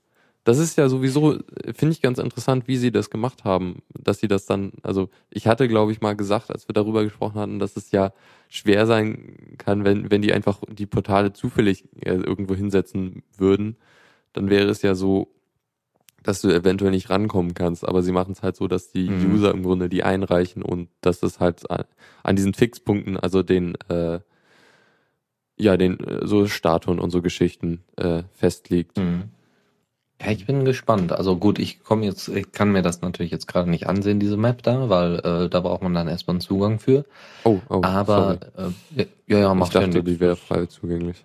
[0.45, 1.39] Das ist ja sowieso,
[1.73, 5.47] finde ich ganz interessant, wie sie das gemacht haben, dass sie das dann, also ich
[5.47, 8.13] hatte, glaube ich, mal gesagt, als wir darüber gesprochen hatten, dass es ja
[8.49, 13.77] schwer sein kann, wenn, wenn die einfach die Portale zufällig äh, irgendwo hinsetzen würden,
[14.33, 15.29] dann wäre es ja so,
[16.23, 19.33] dass du eventuell nicht rankommen kannst, aber sie machen es halt so, dass die Mhm.
[19.35, 21.85] User im Grunde die einreichen und dass das halt an-
[22.23, 24.21] an diesen Fixpunkten, also den, äh,
[25.57, 28.99] ja, den äh, so Statuen und so Geschichten äh, festliegt.
[28.99, 29.25] Mhm.
[30.21, 31.11] Ja, ich bin gespannt.
[31.11, 34.37] Also gut, ich komme jetzt, ich kann mir das natürlich jetzt gerade nicht ansehen, diese
[34.37, 37.05] Map da, weil äh, da braucht man dann erstmal einen Zugang für.
[37.43, 38.39] Oh, oh, Aber
[38.97, 41.25] äh, ja, ja, macht ich dachte, ja die wäre frei zugänglich.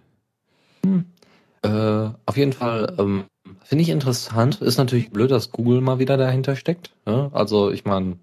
[1.63, 3.25] Äh, auf jeden Fall ähm,
[3.68, 4.61] finde ich interessant.
[4.61, 6.91] Ist natürlich blöd, dass Google mal wieder dahinter steckt.
[7.05, 7.30] Ja?
[7.34, 8.18] Also ich meine,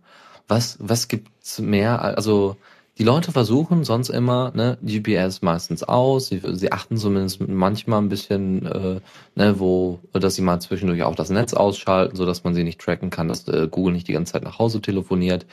[0.48, 2.00] was was gibt's mehr?
[2.02, 2.56] Also
[2.96, 6.28] die Leute versuchen sonst immer ne, GPS meistens aus.
[6.28, 9.00] Sie, sie achten zumindest manchmal ein bisschen, äh,
[9.34, 12.80] ne, wo, dass sie mal zwischendurch auch das Netz ausschalten, so dass man sie nicht
[12.80, 15.44] tracken kann, dass äh, Google nicht die ganze Zeit nach Hause telefoniert.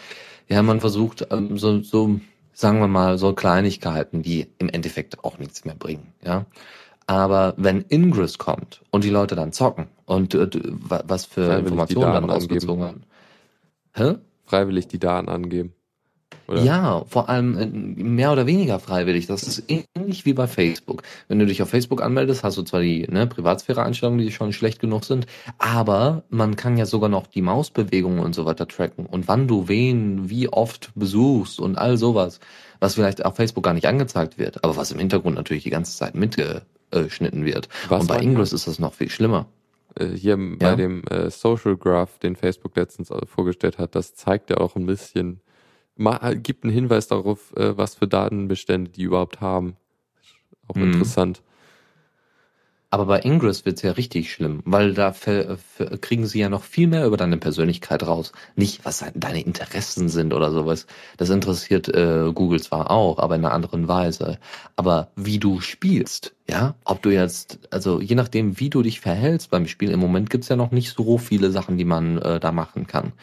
[0.50, 2.20] Ja, man versucht ähm, so, so,
[2.54, 6.14] sagen wir mal, so Kleinigkeiten, die im Endeffekt auch nichts mehr bringen.
[6.24, 6.46] Ja.
[7.12, 12.14] Aber wenn Ingress kommt und die Leute dann zocken und äh, was für Freiwillig Informationen
[12.14, 13.04] dann rausgezogen werden.
[13.94, 14.14] Hä?
[14.46, 15.74] Freiwillig die Daten angeben.
[16.48, 16.64] Oder?
[16.64, 19.28] Ja, vor allem äh, mehr oder weniger freiwillig.
[19.28, 21.04] Das ist ähnlich wie bei Facebook.
[21.28, 24.80] Wenn du dich auf Facebook anmeldest, hast du zwar die ne, Privatsphäre-Einstellungen, die schon schlecht
[24.80, 25.26] genug sind,
[25.58, 29.68] aber man kann ja sogar noch die Mausbewegungen und so weiter tracken und wann du
[29.68, 32.40] wen, wie oft besuchst und all sowas,
[32.80, 35.98] was vielleicht auf Facebook gar nicht angezeigt wird, aber was im Hintergrund natürlich die ganze
[35.98, 36.16] Zeit
[36.94, 37.70] mitgeschnitten wird.
[37.90, 39.48] Was und bei Ingress ist das noch viel schlimmer.
[39.96, 40.56] Äh, hier Ja.
[40.60, 44.76] bei dem äh, Social Graph, den Facebook letztens äh, vorgestellt hat, das zeigt ja auch
[44.76, 45.42] ein bisschen,
[46.42, 49.76] gibt einen Hinweis darauf, äh, was für Datenbestände die überhaupt haben.
[50.68, 50.94] auch Mhm.
[50.94, 51.42] interessant.
[52.94, 55.16] Aber bei Ingress wird's ja richtig schlimm, weil da
[56.02, 58.34] kriegen sie ja noch viel mehr über deine Persönlichkeit raus.
[58.58, 60.88] Nicht, was deine Interessen sind oder sowas.
[61.16, 64.40] Das interessiert äh, Google zwar auch, aber in einer anderen Weise.
[64.76, 69.52] Aber wie du spielst, ja, ob du jetzt, also je nachdem, wie du dich verhältst
[69.52, 72.52] beim Spiel, im Moment gibt's ja noch nicht so viele Sachen, die man äh, da
[72.52, 73.14] machen kann.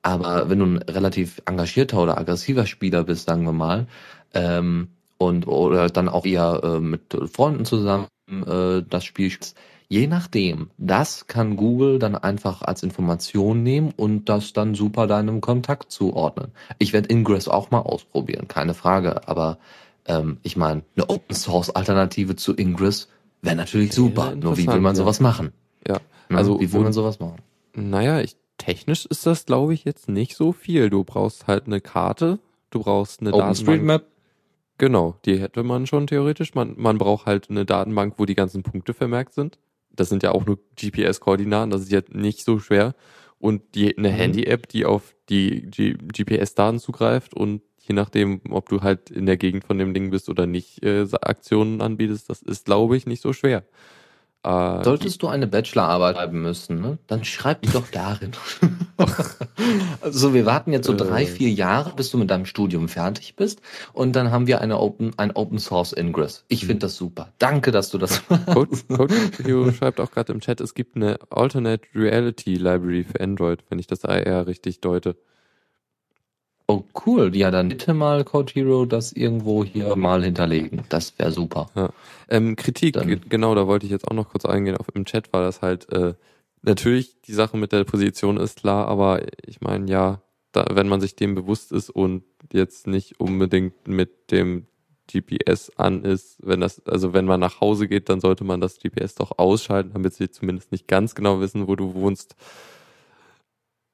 [0.00, 3.88] Aber wenn du ein relativ engagierter oder aggressiver Spieler bist, sagen wir mal,
[4.32, 9.56] ähm, und oder dann auch eher äh, mit Freunden zusammen äh, das Spiel spielst,
[9.88, 15.40] je nachdem, das kann Google dann einfach als Information nehmen und das dann super deinem
[15.40, 16.52] Kontakt zuordnen.
[16.78, 19.58] Ich werde Ingress auch mal ausprobieren, keine Frage, aber
[20.06, 23.08] ähm, ich meine, eine Open Source Alternative zu Ingress
[23.42, 24.34] wäre natürlich super.
[24.34, 24.96] Nur wie will man ja.
[24.96, 25.52] sowas machen?
[25.86, 26.36] Ja, Ne?
[26.36, 27.36] Also, wie will man sowas machen?
[27.74, 30.90] Naja, ich, technisch ist das, glaube ich, jetzt nicht so viel.
[30.90, 32.38] Du brauchst halt eine Karte,
[32.70, 34.04] du brauchst eine Datenbank.
[34.78, 36.54] Genau, die hätte man schon theoretisch.
[36.54, 39.58] Man, man braucht halt eine Datenbank, wo die ganzen Punkte vermerkt sind.
[39.90, 42.94] Das sind ja auch nur GPS-Koordinaten, das ist jetzt nicht so schwer.
[43.40, 44.14] Und die, eine Mhm.
[44.14, 49.36] Handy-App, die auf die G GPS-Daten zugreift und je nachdem, ob du halt in der
[49.36, 53.22] Gegend von dem Ding bist oder nicht, äh, Aktionen anbietest, das ist, glaube ich, nicht
[53.22, 53.64] so schwer.
[54.44, 56.98] Äh, Solltest du eine Bachelorarbeit schreiben müssen, ne?
[57.08, 58.32] dann schreib die doch darin.
[60.00, 61.26] also wir warten jetzt so drei, Äh.
[61.26, 63.60] vier Jahre, bis du mit deinem Studium fertig bist
[63.92, 66.44] und dann haben wir eine Open, ein Open Source Ingress.
[66.48, 67.32] Ich finde das super.
[67.38, 68.22] Danke, dass du das
[68.52, 73.20] Code, Code Hero schreibt auch gerade im Chat, es gibt eine Alternate Reality Library für
[73.20, 75.16] Android, wenn ich das AR richtig deute.
[76.70, 80.82] Oh cool, ja dann bitte mal Code Hero das irgendwo hier mal hinterlegen.
[80.90, 81.70] Das wäre super.
[82.28, 84.76] Ähm, Kritik, Dann- ge- genau, da wollte ich jetzt auch noch kurz eingehen.
[84.76, 86.12] Auf, Im Chat war das halt, äh,
[86.60, 90.20] natürlich, die Sache mit der Position ist klar, aber ich meine, ja,
[90.52, 94.66] da, wenn man sich dem bewusst ist und jetzt nicht unbedingt mit dem
[95.10, 98.78] GPS an ist, wenn das, also wenn man nach Hause geht, dann sollte man das
[98.78, 102.36] GPS doch ausschalten, damit sie zumindest nicht ganz genau wissen, wo du wohnst.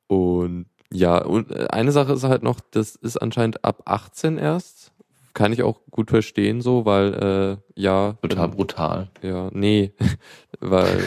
[0.09, 4.93] Und ja, und äh, eine Sache ist halt noch, das ist anscheinend ab 18 erst.
[5.32, 8.12] Kann ich auch gut verstehen, so, weil, äh, ja.
[8.22, 9.09] Total brutal.
[9.20, 9.93] Ja, nee,
[10.61, 11.05] weil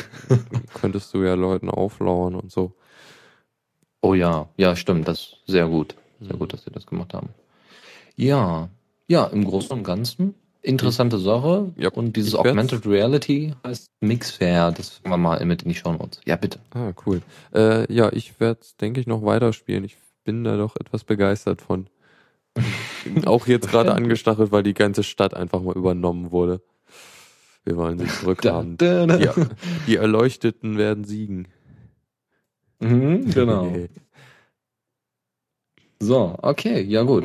[0.74, 2.74] könntest du ja Leuten auflauern und so.
[4.02, 5.96] Oh ja, ja stimmt, das ist sehr gut.
[6.20, 6.40] Sehr Mhm.
[6.40, 7.30] gut, dass sie das gemacht haben.
[8.16, 8.70] Ja,
[9.08, 11.72] ja, im Großen und Ganzen interessante Sache.
[11.78, 14.72] Ja, und dieses ich werd's- Augmented Reality heißt Mixfair.
[14.72, 16.20] Das machen wir mal mit in die Show Notes.
[16.26, 16.60] Ja, bitte.
[16.72, 17.22] Ah, cool.
[17.54, 19.84] Äh, ja, ich werde denke ich, noch weiterspielen.
[19.84, 21.88] Ich bin da doch etwas begeistert von.
[23.26, 26.62] Auch jetzt gerade angestachelt, weil die ganze Stadt einfach mal übernommen wurde.
[27.64, 28.78] Wir wollen sie zurückhaben.
[28.78, 29.24] Da, da, da.
[29.24, 29.34] Ja,
[29.88, 31.48] die Erleuchteten werden siegen.
[32.80, 33.72] Mhm, genau.
[36.00, 37.24] So, okay, ja gut.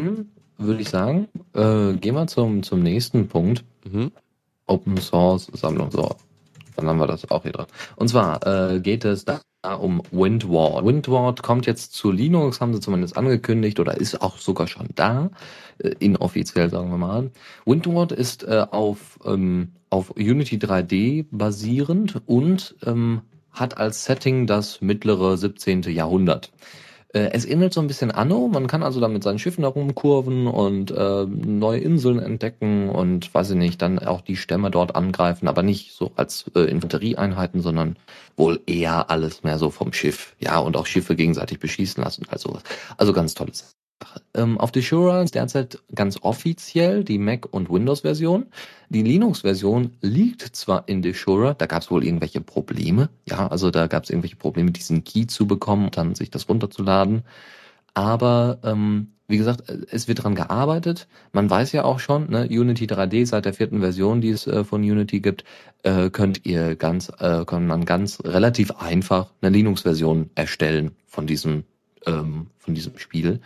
[0.59, 3.65] Würde ich sagen, äh, gehen wir zum, zum nächsten Punkt.
[3.85, 4.13] mhm.
[4.67, 5.91] Open Source Sammlung.
[5.91, 6.15] So,
[6.77, 7.67] dann haben wir das auch hier dran.
[7.97, 9.41] Und zwar äh, geht es da
[9.79, 10.85] um Windward.
[10.85, 15.31] Windward kommt jetzt zu Linux, haben sie zumindest angekündigt oder ist auch sogar schon da,
[15.79, 17.31] äh, inoffiziell sagen wir mal.
[17.65, 23.23] Windward ist äh, auf, ähm, auf Unity 3D basierend und ähm,
[23.53, 25.83] hat als Setting das mittlere 17.
[25.83, 26.51] Jahrhundert.
[27.13, 28.49] Äh, Es ähnelt so ein bisschen Anno.
[28.49, 33.51] Man kann also da mit seinen Schiffen herumkurven und äh, neue Inseln entdecken und weiß
[33.51, 37.97] ich nicht, dann auch die Stämme dort angreifen, aber nicht so als äh, Infanterieeinheiten, sondern
[38.37, 40.35] wohl eher alles mehr so vom Schiff.
[40.41, 42.59] Ja, und auch Schiffe gegenseitig beschießen lassen, also
[42.97, 43.82] Also ganz tolle Sache.
[44.35, 48.47] Ähm, auf die Shura ist derzeit ganz offiziell die Mac- und Windows-Version.
[48.89, 53.11] Die Linux-Version liegt zwar in Deshura, da gab es wohl irgendwelche Probleme.
[53.29, 56.49] Ja, also da gab es irgendwelche Probleme, diesen Key zu bekommen und dann sich das
[56.49, 57.23] runterzuladen.
[57.95, 61.09] Aber ähm, wie gesagt, äh, es wird dran gearbeitet.
[61.33, 64.65] Man weiß ja auch schon, ne, Unity 3D seit der vierten Version, die es äh,
[64.65, 65.45] von Unity gibt,
[65.83, 71.65] äh, könnt ihr ganz, äh, kann man ganz relativ einfach eine Linux-Version erstellen von diesem
[72.07, 73.41] ähm, von diesem Spiel.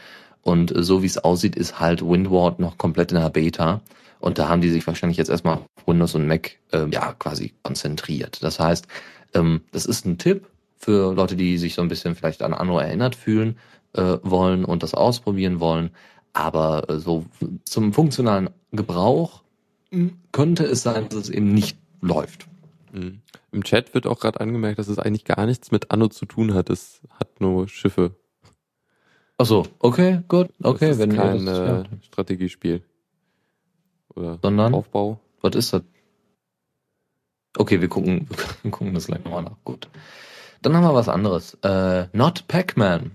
[0.47, 3.81] Und äh, so wie es aussieht, ist halt Windward noch komplett in der Beta.
[4.21, 7.53] Und da haben die sich wahrscheinlich jetzt erstmal auf Windows und Mac ähm, ja quasi
[7.65, 8.43] konzentriert.
[8.43, 8.87] Das heißt,
[9.35, 12.79] ähm, das ist ein Tipp für Leute, die sich so ein bisschen vielleicht an Anno
[12.79, 13.59] erinnert fühlen
[13.95, 15.91] äh, wollen und das ausprobieren wollen.
[16.33, 17.25] Aber äh, so
[17.65, 19.43] zum funktionalen Gebrauch
[19.91, 22.47] mh, könnte es sein, dass es eben nicht läuft.
[22.93, 23.21] Mhm.
[23.51, 26.55] Im Chat wird auch gerade angemerkt, dass es eigentlich gar nichts mit Anno zu tun
[26.55, 26.71] hat.
[26.71, 28.15] Es hat nur Schiffe.
[29.39, 31.85] Ach so, okay, gut, okay, das ist wenn kein das, äh, ja.
[32.03, 32.83] Strategiespiel.
[34.15, 34.75] Oder Sondern?
[34.75, 35.21] Aufbau.
[35.43, 35.83] Was ist das?
[37.59, 38.29] Okay, wir gucken,
[38.63, 39.57] wir gucken das gleich nochmal nach.
[39.65, 39.89] Gut.
[40.63, 41.55] Dann haben wir was anderes.
[41.63, 43.13] Äh, Not Pac-Man.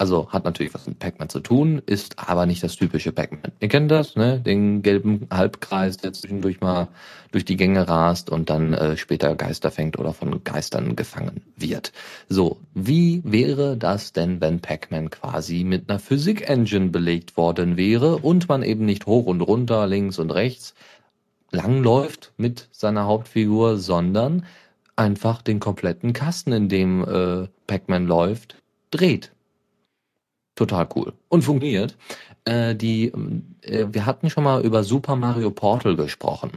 [0.00, 3.50] Also hat natürlich was mit Pac-Man zu tun, ist aber nicht das typische Pac-Man.
[3.58, 4.38] Ihr kennt das, ne?
[4.38, 6.86] Den gelben Halbkreis, der zwischendurch mal
[7.32, 11.92] durch die Gänge rast und dann äh, später Geister fängt oder von Geistern gefangen wird.
[12.28, 18.48] So, wie wäre das denn, wenn Pac-Man quasi mit einer Physik-Engine belegt worden wäre und
[18.48, 20.74] man eben nicht hoch und runter, links und rechts
[21.50, 24.44] langläuft mit seiner Hauptfigur, sondern
[24.94, 28.56] einfach den kompletten Kasten, in dem äh, Pac-Man läuft,
[28.92, 29.32] dreht.
[30.58, 31.12] Total cool.
[31.28, 31.96] Und funktioniert.
[32.44, 33.12] Äh, die,
[33.62, 36.50] äh, wir hatten schon mal über Super Mario Portal gesprochen.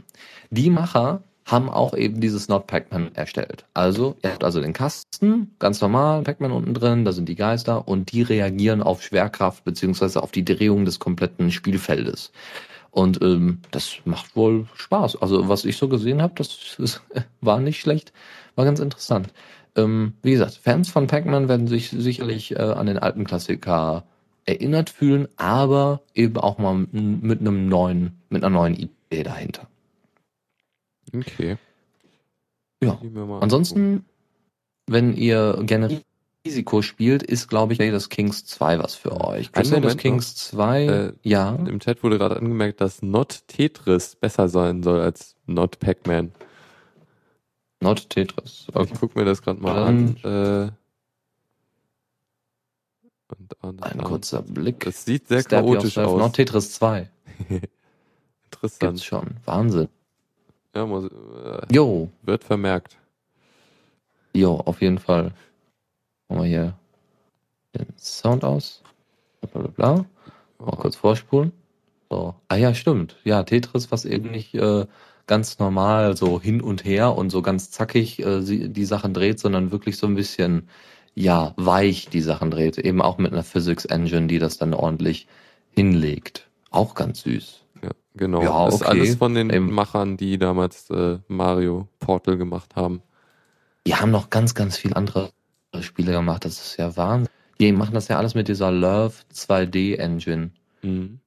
[0.50, 3.64] Die Macher haben auch eben dieses Not Pac-Man erstellt.
[3.74, 7.86] Also, ihr habt also den Kasten, ganz normal, Pac-Man unten drin, da sind die Geister
[7.86, 12.32] und die reagieren auf Schwerkraft beziehungsweise auf die Drehung des kompletten Spielfeldes.
[12.90, 15.22] Und ähm, das macht wohl Spaß.
[15.22, 17.02] Also was ich so gesehen habe, das, das
[17.40, 18.12] war nicht schlecht,
[18.56, 19.28] war ganz interessant.
[19.76, 24.04] Ähm, wie gesagt, Fans von Pac-Man werden sich sicherlich äh, an den alten Klassiker
[24.44, 29.68] erinnert fühlen, aber eben auch mal mit einem neuen, mit einer neuen Idee dahinter.
[31.14, 31.56] Okay.
[32.82, 32.98] Ja.
[33.40, 34.04] Ansonsten,
[34.86, 36.02] wenn ihr gerne
[36.44, 39.52] Risiko spielt, ist, glaube ich, Crusader Kings 2 was für euch.
[39.52, 41.54] Crusader Kings 2, äh, ja.
[41.54, 46.32] Im Chat wurde gerade angemerkt, dass Not Tetris besser sein soll als Not Pac-Man.
[47.82, 48.68] Not Tetris.
[48.72, 48.90] Okay.
[48.92, 50.16] Ich guck mir das gerade mal an.
[50.22, 50.70] Äh,
[53.28, 54.84] und, und, Ein kurzer Blick.
[54.84, 56.18] Das sieht sehr Stab chaotisch aus.
[56.18, 57.10] Not Tetris 2.
[58.44, 58.78] Interessant.
[58.78, 59.36] Gibt's schon.
[59.46, 59.88] Wahnsinn.
[60.74, 62.08] Ja, muss, äh, jo.
[62.22, 62.96] Wird vermerkt.
[64.32, 65.32] Jo, auf jeden Fall.
[66.28, 66.78] Machen wir hier
[67.74, 68.82] den Sound aus.
[69.40, 70.04] Bla bla bla.
[70.58, 71.52] Mal kurz vorspulen.
[72.10, 72.34] So.
[72.48, 73.16] Ah ja, stimmt.
[73.24, 74.86] Ja, Tetris, was eben nicht äh,
[75.26, 79.70] ganz normal so hin und her und so ganz zackig äh, die Sachen dreht, sondern
[79.70, 80.68] wirklich so ein bisschen
[81.14, 82.78] ja weich die Sachen dreht.
[82.78, 85.26] Eben auch mit einer Physics Engine, die das dann ordentlich
[85.70, 86.48] hinlegt.
[86.70, 87.64] Auch ganz süß.
[87.82, 88.42] Ja, genau.
[88.42, 88.74] Ja, okay.
[88.74, 89.72] ist alles von den eben.
[89.72, 93.02] Machern, die damals äh, Mario Portal gemacht haben.
[93.86, 95.32] Die haben noch ganz, ganz viele andere
[95.80, 96.44] Spiele gemacht.
[96.44, 97.28] Das ist ja Wahnsinn.
[97.60, 100.50] Die machen das ja alles mit dieser Love 2D Engine.
[100.82, 101.20] Mhm.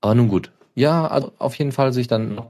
[0.00, 0.52] Aber nun gut.
[0.74, 2.40] Ja, also auf jeden Fall sich dann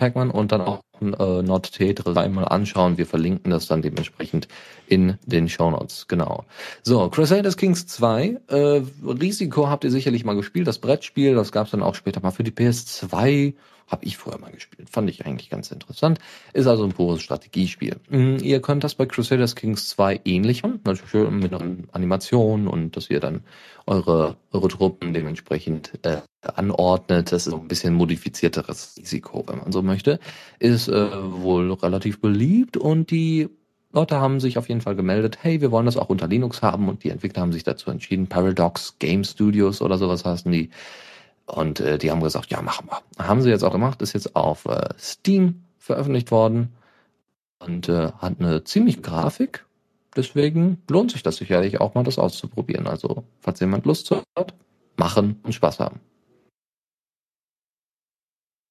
[0.00, 2.96] Pac-Man und dann auch äh, Not Tetris einmal anschauen.
[2.96, 4.48] Wir verlinken das dann dementsprechend
[4.88, 6.08] in den Show Notes.
[6.08, 6.44] Genau.
[6.82, 8.40] So, Crusaders Kings 2.
[8.48, 11.34] Äh, Risiko habt ihr sicherlich mal gespielt, das Brettspiel.
[11.34, 13.54] Das gab es dann auch später mal für die PS2.
[13.90, 14.88] Habe ich vorher mal gespielt.
[14.88, 16.20] Fand ich eigentlich ganz interessant.
[16.52, 17.96] Ist also ein pures Strategiespiel.
[18.08, 20.80] Mhm, ihr könnt das bei Crusaders Kings 2 ähnlich machen.
[20.84, 23.42] Natürlich mit einer Animation und dass ihr dann
[23.86, 27.32] eure, eure Truppen dementsprechend äh, anordnet.
[27.32, 30.20] Das ist ein bisschen modifizierteres Risiko, wenn man so möchte.
[30.60, 31.08] Ist äh,
[31.42, 33.48] wohl relativ beliebt und die
[33.92, 36.88] Leute haben sich auf jeden Fall gemeldet, hey, wir wollen das auch unter Linux haben
[36.88, 40.70] und die Entwickler haben sich dazu entschieden, Paradox Game Studios oder sowas heißen die,
[41.50, 43.26] und äh, die haben gesagt, ja, machen wir.
[43.26, 46.74] Haben sie jetzt auch gemacht, ist jetzt auf äh, Steam veröffentlicht worden
[47.58, 49.64] und äh, hat eine ziemlich Grafik.
[50.16, 52.86] Deswegen lohnt sich das sicherlich auch mal, das auszuprobieren.
[52.86, 54.54] Also, falls jemand Lust hat,
[54.96, 56.00] machen und Spaß haben.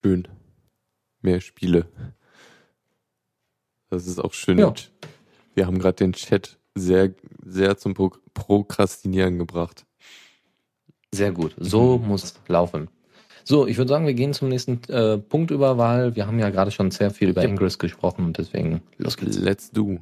[0.03, 0.27] Schön.
[1.21, 1.87] Mehr Spiele.
[3.89, 4.59] Das ist auch schön.
[4.59, 4.73] Ja.
[5.55, 7.13] Wir haben gerade den Chat sehr,
[7.43, 9.85] sehr zum Pro Prokrastinieren gebracht.
[11.13, 11.55] Sehr gut.
[11.57, 12.07] So mhm.
[12.07, 12.89] muss laufen.
[13.43, 16.49] So, ich würde sagen, wir gehen zum nächsten äh, Punkt über, weil wir haben ja
[16.51, 19.37] gerade schon sehr viel über Ingress gesprochen und deswegen los geht's.
[19.37, 19.97] Let's do.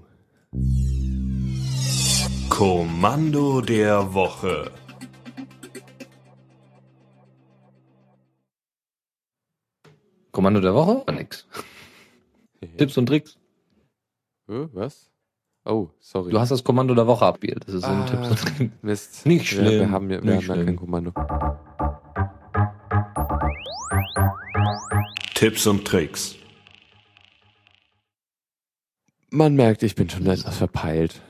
[2.49, 4.71] Kommando der Woche.
[10.31, 11.03] Kommando der Woche?
[11.03, 11.47] Oder nix.
[12.77, 13.37] Tipps und Tricks.
[14.47, 15.09] Was?
[15.67, 16.31] Oh, sorry.
[16.31, 17.67] Du hast das Kommando der Woche abgespielt.
[17.67, 18.71] Das ist so ein ah, Tipp.
[18.81, 19.25] Mist.
[19.25, 19.65] Nicht schlimm.
[19.65, 21.11] Ja, wir haben ja, wir haben ja kein Kommando.
[25.33, 26.35] Tipps und Tricks.
[29.29, 31.21] Man merkt, ich bin schon etwas verpeilt.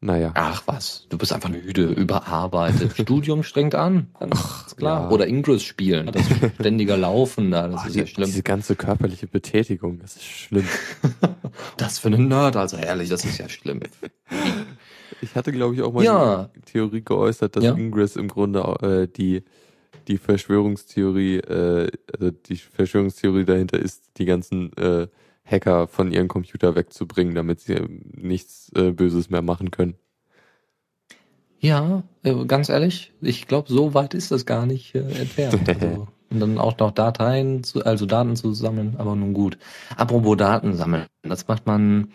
[0.00, 0.32] Naja.
[0.34, 2.92] Ach was, du bist einfach müde, überarbeitet.
[2.98, 5.04] Studium strengt an, Ach, klar.
[5.04, 5.10] Ja.
[5.10, 6.24] Oder Ingress spielen, das
[6.60, 8.26] ständiger Laufen da, das oh, ist die, ja schlimm.
[8.26, 10.66] Diese ganze körperliche Betätigung, das ist schlimm.
[11.76, 13.80] das für einen Nerd, also ehrlich, das ist ja schlimm.
[15.20, 16.48] Ich hatte, glaube ich, auch mal ja.
[16.54, 17.74] die Theorie geäußert, dass ja.
[17.74, 19.42] Ingress im Grunde äh, die
[20.06, 25.06] die Verschwörungstheorie, äh, also die Verschwörungstheorie dahinter ist, die ganzen äh,
[25.50, 27.80] Hacker von ihren Computer wegzubringen, damit sie
[28.14, 29.94] nichts äh, Böses mehr machen können.
[31.60, 35.68] Ja, äh, ganz ehrlich, ich glaube, so weit ist das gar nicht äh, entfernt.
[35.68, 39.58] Also, und dann auch noch Dateien, zu, also Daten zu sammeln, aber nun gut.
[39.96, 42.12] Apropos Daten sammeln, das macht man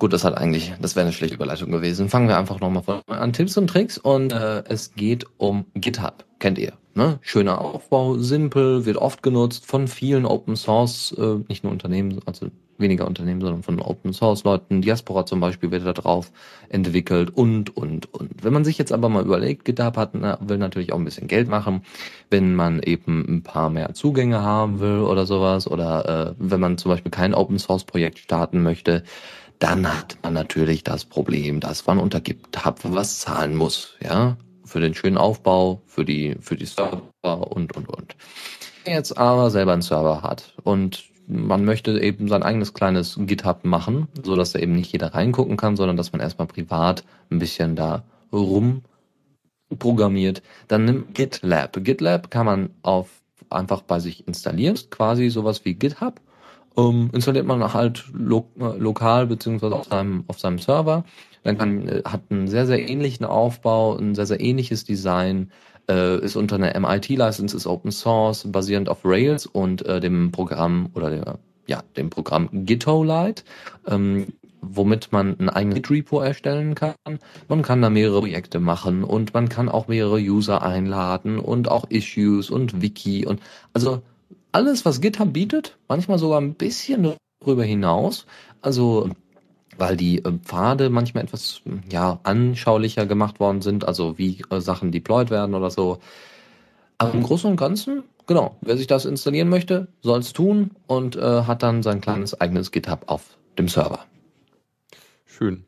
[0.00, 2.08] Gut, das hat eigentlich, das wäre eine schlechte Überleitung gewesen.
[2.08, 6.24] Fangen wir einfach nochmal von an Tipps und Tricks und äh, es geht um GitHub.
[6.38, 6.74] Kennt ihr?
[6.94, 7.18] Ne?
[7.20, 12.46] Schöner Aufbau, simpel, wird oft genutzt von vielen Open Source, äh, nicht nur Unternehmen, also
[12.76, 14.82] weniger Unternehmen, sondern von Open Source Leuten.
[14.82, 16.30] Diaspora zum Beispiel wird da drauf
[16.68, 18.44] entwickelt und, und, und.
[18.44, 21.48] Wenn man sich jetzt aber mal überlegt, GitHub hat, will natürlich auch ein bisschen Geld
[21.48, 21.82] machen,
[22.30, 26.78] wenn man eben ein paar mehr Zugänge haben will oder sowas oder äh, wenn man
[26.78, 29.02] zum Beispiel kein Open Source Projekt starten möchte,
[29.58, 34.80] dann hat man natürlich das Problem, dass man unter GitHub was zahlen muss, ja, für
[34.80, 38.16] den schönen Aufbau, für die, für die Server und, und, und.
[38.86, 44.08] Jetzt aber selber einen Server hat und man möchte eben sein eigenes kleines GitHub machen,
[44.22, 47.76] so dass da eben nicht jeder reingucken kann, sondern dass man erstmal privat ein bisschen
[47.76, 48.82] da rum
[49.78, 51.84] programmiert, dann nimmt GitLab.
[51.84, 53.10] GitLab kann man auf
[53.50, 56.20] einfach bei sich installieren, quasi sowas wie GitHub
[56.78, 61.04] ähm, installiert man halt lo lokal beziehungsweise auf seinem, auf seinem Server.
[61.42, 65.50] Dann kann, äh, hat einen sehr, sehr ähnlichen Aufbau, ein sehr, sehr ähnliches Design,
[65.90, 70.90] äh, ist unter einer MIT-License, ist Open Source, basierend auf Rails und äh, dem Programm
[70.94, 73.42] oder der, ja, dem Programm GitOlite,
[73.88, 74.28] ähm,
[74.60, 76.94] womit man ein eigenes Git-Repo erstellen kann.
[77.48, 81.90] Man kann da mehrere Projekte machen und man kann auch mehrere User einladen und auch
[81.90, 83.40] Issues und Wiki und
[83.72, 84.02] also
[84.52, 88.26] alles, was GitHub bietet, manchmal sogar ein bisschen darüber hinaus.
[88.62, 89.10] Also
[89.78, 94.92] weil die äh, Pfade manchmal etwas ja anschaulicher gemacht worden sind, also wie äh, Sachen
[94.92, 96.00] deployed werden oder so.
[96.98, 101.14] Aber im Großen und Ganzen, genau, wer sich das installieren möchte, soll es tun und
[101.14, 104.04] äh, hat dann sein kleines eigenes GitHub auf dem Server.
[105.24, 105.64] Schön.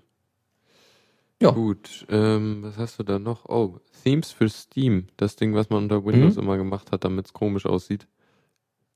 [1.41, 1.53] Ja.
[1.53, 3.47] Gut, ähm, was hast du da noch?
[3.49, 6.43] Oh, Themes für Steam, das Ding, was man unter Windows mhm.
[6.43, 8.09] immer gemacht hat, damit es komisch aussieht.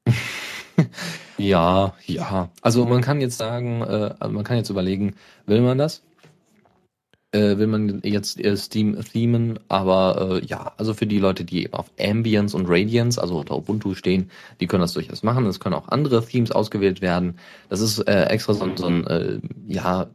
[1.39, 2.51] ja, ja.
[2.63, 5.15] Also man kann jetzt sagen, äh, man kann jetzt überlegen,
[5.47, 6.03] will man das?
[7.35, 11.64] Äh, will man jetzt äh, Steam themen, aber äh, ja, also für die Leute, die
[11.64, 14.30] eben auf Ambience und Radiance, also unter Ubuntu stehen,
[14.61, 15.45] die können das durchaus machen.
[15.47, 17.41] Es können auch andere Themes ausgewählt werden.
[17.68, 20.07] Das ist äh, extra so, so ein äh, ja,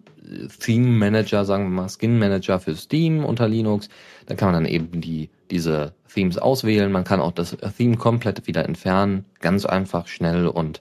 [0.61, 3.89] Theme Manager, sagen wir mal, Skin Manager für Steam unter Linux.
[4.25, 6.89] Da kann man dann eben die, diese Themes auswählen.
[6.89, 9.25] Man kann auch das Theme komplett wieder entfernen.
[9.41, 10.79] Ganz einfach, schnell und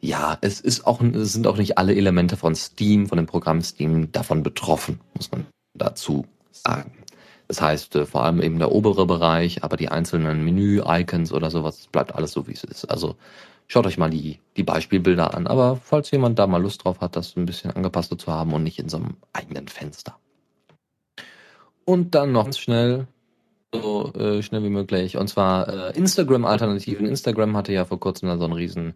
[0.00, 3.62] ja, es ist auch, es sind auch nicht alle Elemente von Steam, von dem Programm
[3.62, 5.46] Steam davon betroffen, muss man
[5.78, 6.92] dazu sagen.
[7.48, 11.86] Das heißt, äh, vor allem eben der obere Bereich, aber die einzelnen Menü-Icons oder sowas,
[11.92, 12.86] bleibt alles so, wie es ist.
[12.86, 13.16] Also
[13.68, 15.46] Schaut euch mal die, die Beispielbilder an.
[15.46, 18.62] Aber falls jemand da mal Lust drauf hat, das ein bisschen angepasst zu haben und
[18.62, 20.16] nicht in so einem eigenen Fenster.
[21.84, 23.08] Und dann noch schnell,
[23.72, 25.16] so äh, schnell wie möglich.
[25.16, 27.06] Und zwar äh, Instagram-Alternativen.
[27.06, 28.94] Instagram hatte ja vor kurzem da so ein riesen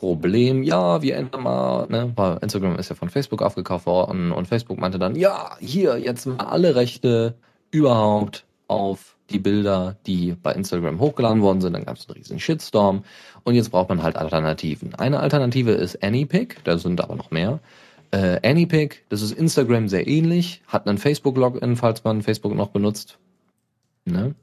[0.00, 0.62] Problem.
[0.62, 4.78] Ja, wir ändern mal, ne, weil Instagram ist ja von Facebook aufgekauft worden und Facebook
[4.78, 7.34] meinte dann, ja, hier jetzt mal alle Rechte
[7.70, 11.74] überhaupt auf die Bilder, die bei Instagram hochgeladen worden sind.
[11.74, 13.04] Dann gab es einen riesen Shitstorm
[13.44, 14.94] und jetzt braucht man halt Alternativen.
[14.94, 17.60] Eine Alternative ist AnyPic, da sind aber noch mehr.
[18.10, 23.18] Äh, AnyPic, das ist Instagram sehr ähnlich, hat einen Facebook-Login, falls man Facebook noch benutzt.
[24.06, 24.34] Ne?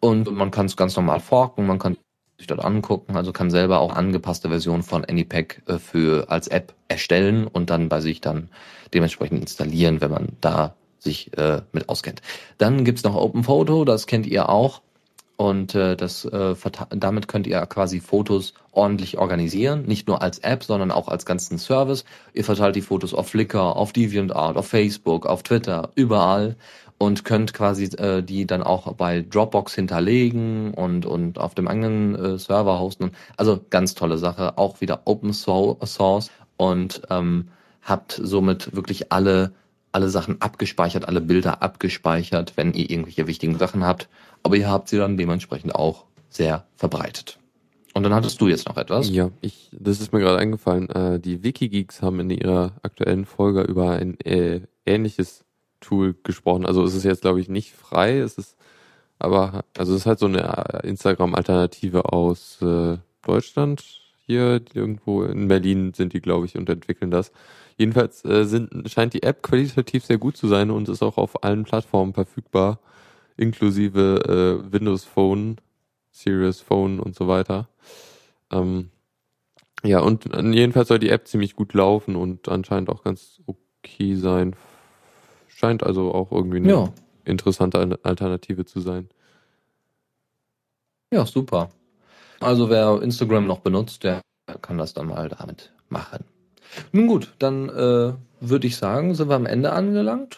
[0.00, 1.96] Und man kann es ganz normal forken, man kann
[2.38, 6.74] sich dort angucken, also kann selber auch angepasste Versionen von AnyPack äh, für als App
[6.88, 8.50] erstellen und dann bei sich dann
[8.92, 12.20] dementsprechend installieren, wenn man da sich äh, mit auskennt.
[12.58, 14.82] Dann gibt's noch Open Photo, das kennt ihr auch.
[15.36, 16.54] Und äh, das, äh,
[16.90, 21.58] damit könnt ihr quasi Fotos ordentlich organisieren, nicht nur als App, sondern auch als ganzen
[21.58, 22.06] Service.
[22.32, 26.56] Ihr verteilt die Fotos auf Flickr, auf DeviantArt, auf Facebook, auf Twitter, überall
[26.98, 32.14] und könnt quasi äh, die dann auch bei Dropbox hinterlegen und und auf dem eigenen
[32.14, 33.12] äh, Server hosten.
[33.36, 37.48] Also ganz tolle Sache, auch wieder Open Source und ähm,
[37.82, 39.52] habt somit wirklich alle
[39.92, 44.08] alle Sachen abgespeichert, alle Bilder abgespeichert, wenn ihr irgendwelche wichtigen Sachen habt.
[44.42, 47.38] Aber ihr habt sie dann dementsprechend auch sehr verbreitet.
[47.94, 49.08] Und dann hattest du jetzt noch etwas.
[49.08, 50.90] Ja, ich, das ist mir gerade eingefallen.
[50.90, 55.45] Äh, die Wikigeeks haben in ihrer aktuellen Folge über ein äh, ähnliches
[55.86, 56.66] Tool gesprochen.
[56.66, 58.18] Also es ist jetzt, glaube ich, nicht frei.
[58.18, 58.56] Es ist
[59.18, 63.84] aber, also es ist halt so eine Instagram-Alternative aus äh, Deutschland
[64.26, 67.32] hier, irgendwo in Berlin sind die, glaube ich, und entwickeln das.
[67.78, 71.44] Jedenfalls äh, sind, scheint die App qualitativ sehr gut zu sein und ist auch auf
[71.44, 72.80] allen Plattformen verfügbar,
[73.36, 75.56] inklusive äh, Windows Phone,
[76.10, 77.68] Serious Phone und so weiter.
[78.50, 78.90] Ähm,
[79.84, 84.14] ja, und äh, jedenfalls soll die App ziemlich gut laufen und anscheinend auch ganz okay
[84.16, 84.56] sein.
[85.56, 86.92] Scheint also auch irgendwie eine ja.
[87.24, 89.08] interessante Alternative zu sein.
[91.10, 91.70] Ja, super.
[92.40, 94.20] Also wer Instagram noch benutzt, der
[94.60, 96.26] kann das dann mal damit machen.
[96.92, 100.36] Nun gut, dann äh, würde ich sagen, sind wir am Ende angelangt.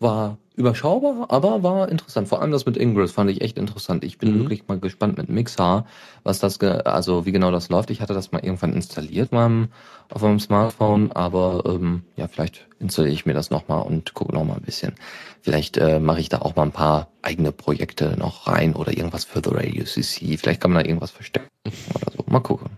[0.00, 2.28] War überschaubar, aber war interessant.
[2.28, 4.04] Vor allem das mit Ingress fand ich echt interessant.
[4.04, 4.40] Ich bin mhm.
[4.40, 5.86] wirklich mal gespannt mit Mixar,
[6.24, 7.90] was das, also wie genau das läuft.
[7.90, 9.68] Ich hatte das mal irgendwann installiert meinem,
[10.10, 14.56] auf meinem Smartphone, aber ähm, ja, vielleicht installiere ich mir das nochmal und gucke nochmal
[14.56, 14.94] ein bisschen.
[15.42, 19.24] Vielleicht äh, mache ich da auch mal ein paar eigene Projekte noch rein oder irgendwas
[19.24, 20.36] für The Radio CC.
[20.36, 21.48] Vielleicht kann man da irgendwas verstecken
[21.94, 22.24] oder so.
[22.26, 22.70] Mal gucken.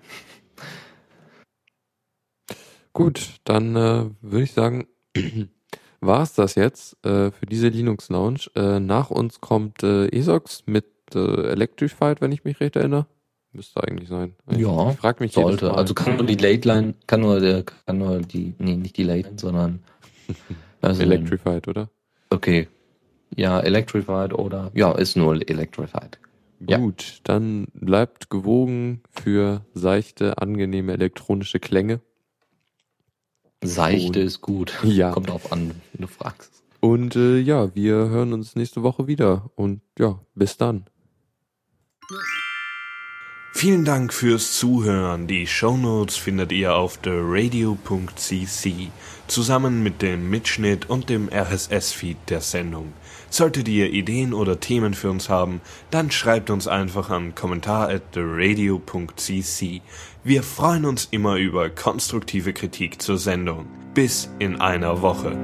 [2.92, 4.86] Gut, dann äh, würde ich sagen,
[6.00, 8.46] war es das jetzt äh, für diese Linux Lounge.
[8.54, 13.06] Äh, nach uns kommt äh, ESOX mit äh, Electrified, wenn ich mich recht erinnere.
[13.52, 14.34] Müsste eigentlich sein.
[14.50, 15.74] Ich, ja, ich frag mich sollte.
[15.74, 19.02] Also kann nur die Late Line, kann nur der, kann nur die, nee, nicht die
[19.02, 19.80] Late Line, sondern
[20.80, 21.90] also, Electrified, oder?
[22.30, 22.68] Okay.
[23.36, 26.18] Ja, Electrified oder ja, ist nur Electrified.
[26.64, 27.18] Gut, ja.
[27.24, 32.00] dann bleibt gewogen für seichte, angenehme elektronische Klänge.
[33.62, 34.72] Seichte ist gut.
[34.84, 35.12] Ja.
[35.12, 36.62] Kommt drauf an, wenn du fragst.
[36.80, 39.50] Und äh, ja, wir hören uns nächste Woche wieder.
[39.54, 40.86] Und ja, bis dann.
[43.52, 45.26] Vielen Dank fürs Zuhören.
[45.26, 48.90] Die Shownotes findet ihr auf theradio.cc
[49.30, 52.92] zusammen mit dem Mitschnitt und dem RSS-Feed der Sendung.
[53.28, 58.12] Solltet ihr Ideen oder Themen für uns haben, dann schreibt uns einfach an kommentar at
[58.12, 59.82] theradio.cc.
[60.22, 63.66] Wir freuen uns immer über konstruktive Kritik zur Sendung.
[63.94, 65.34] Bis in einer Woche.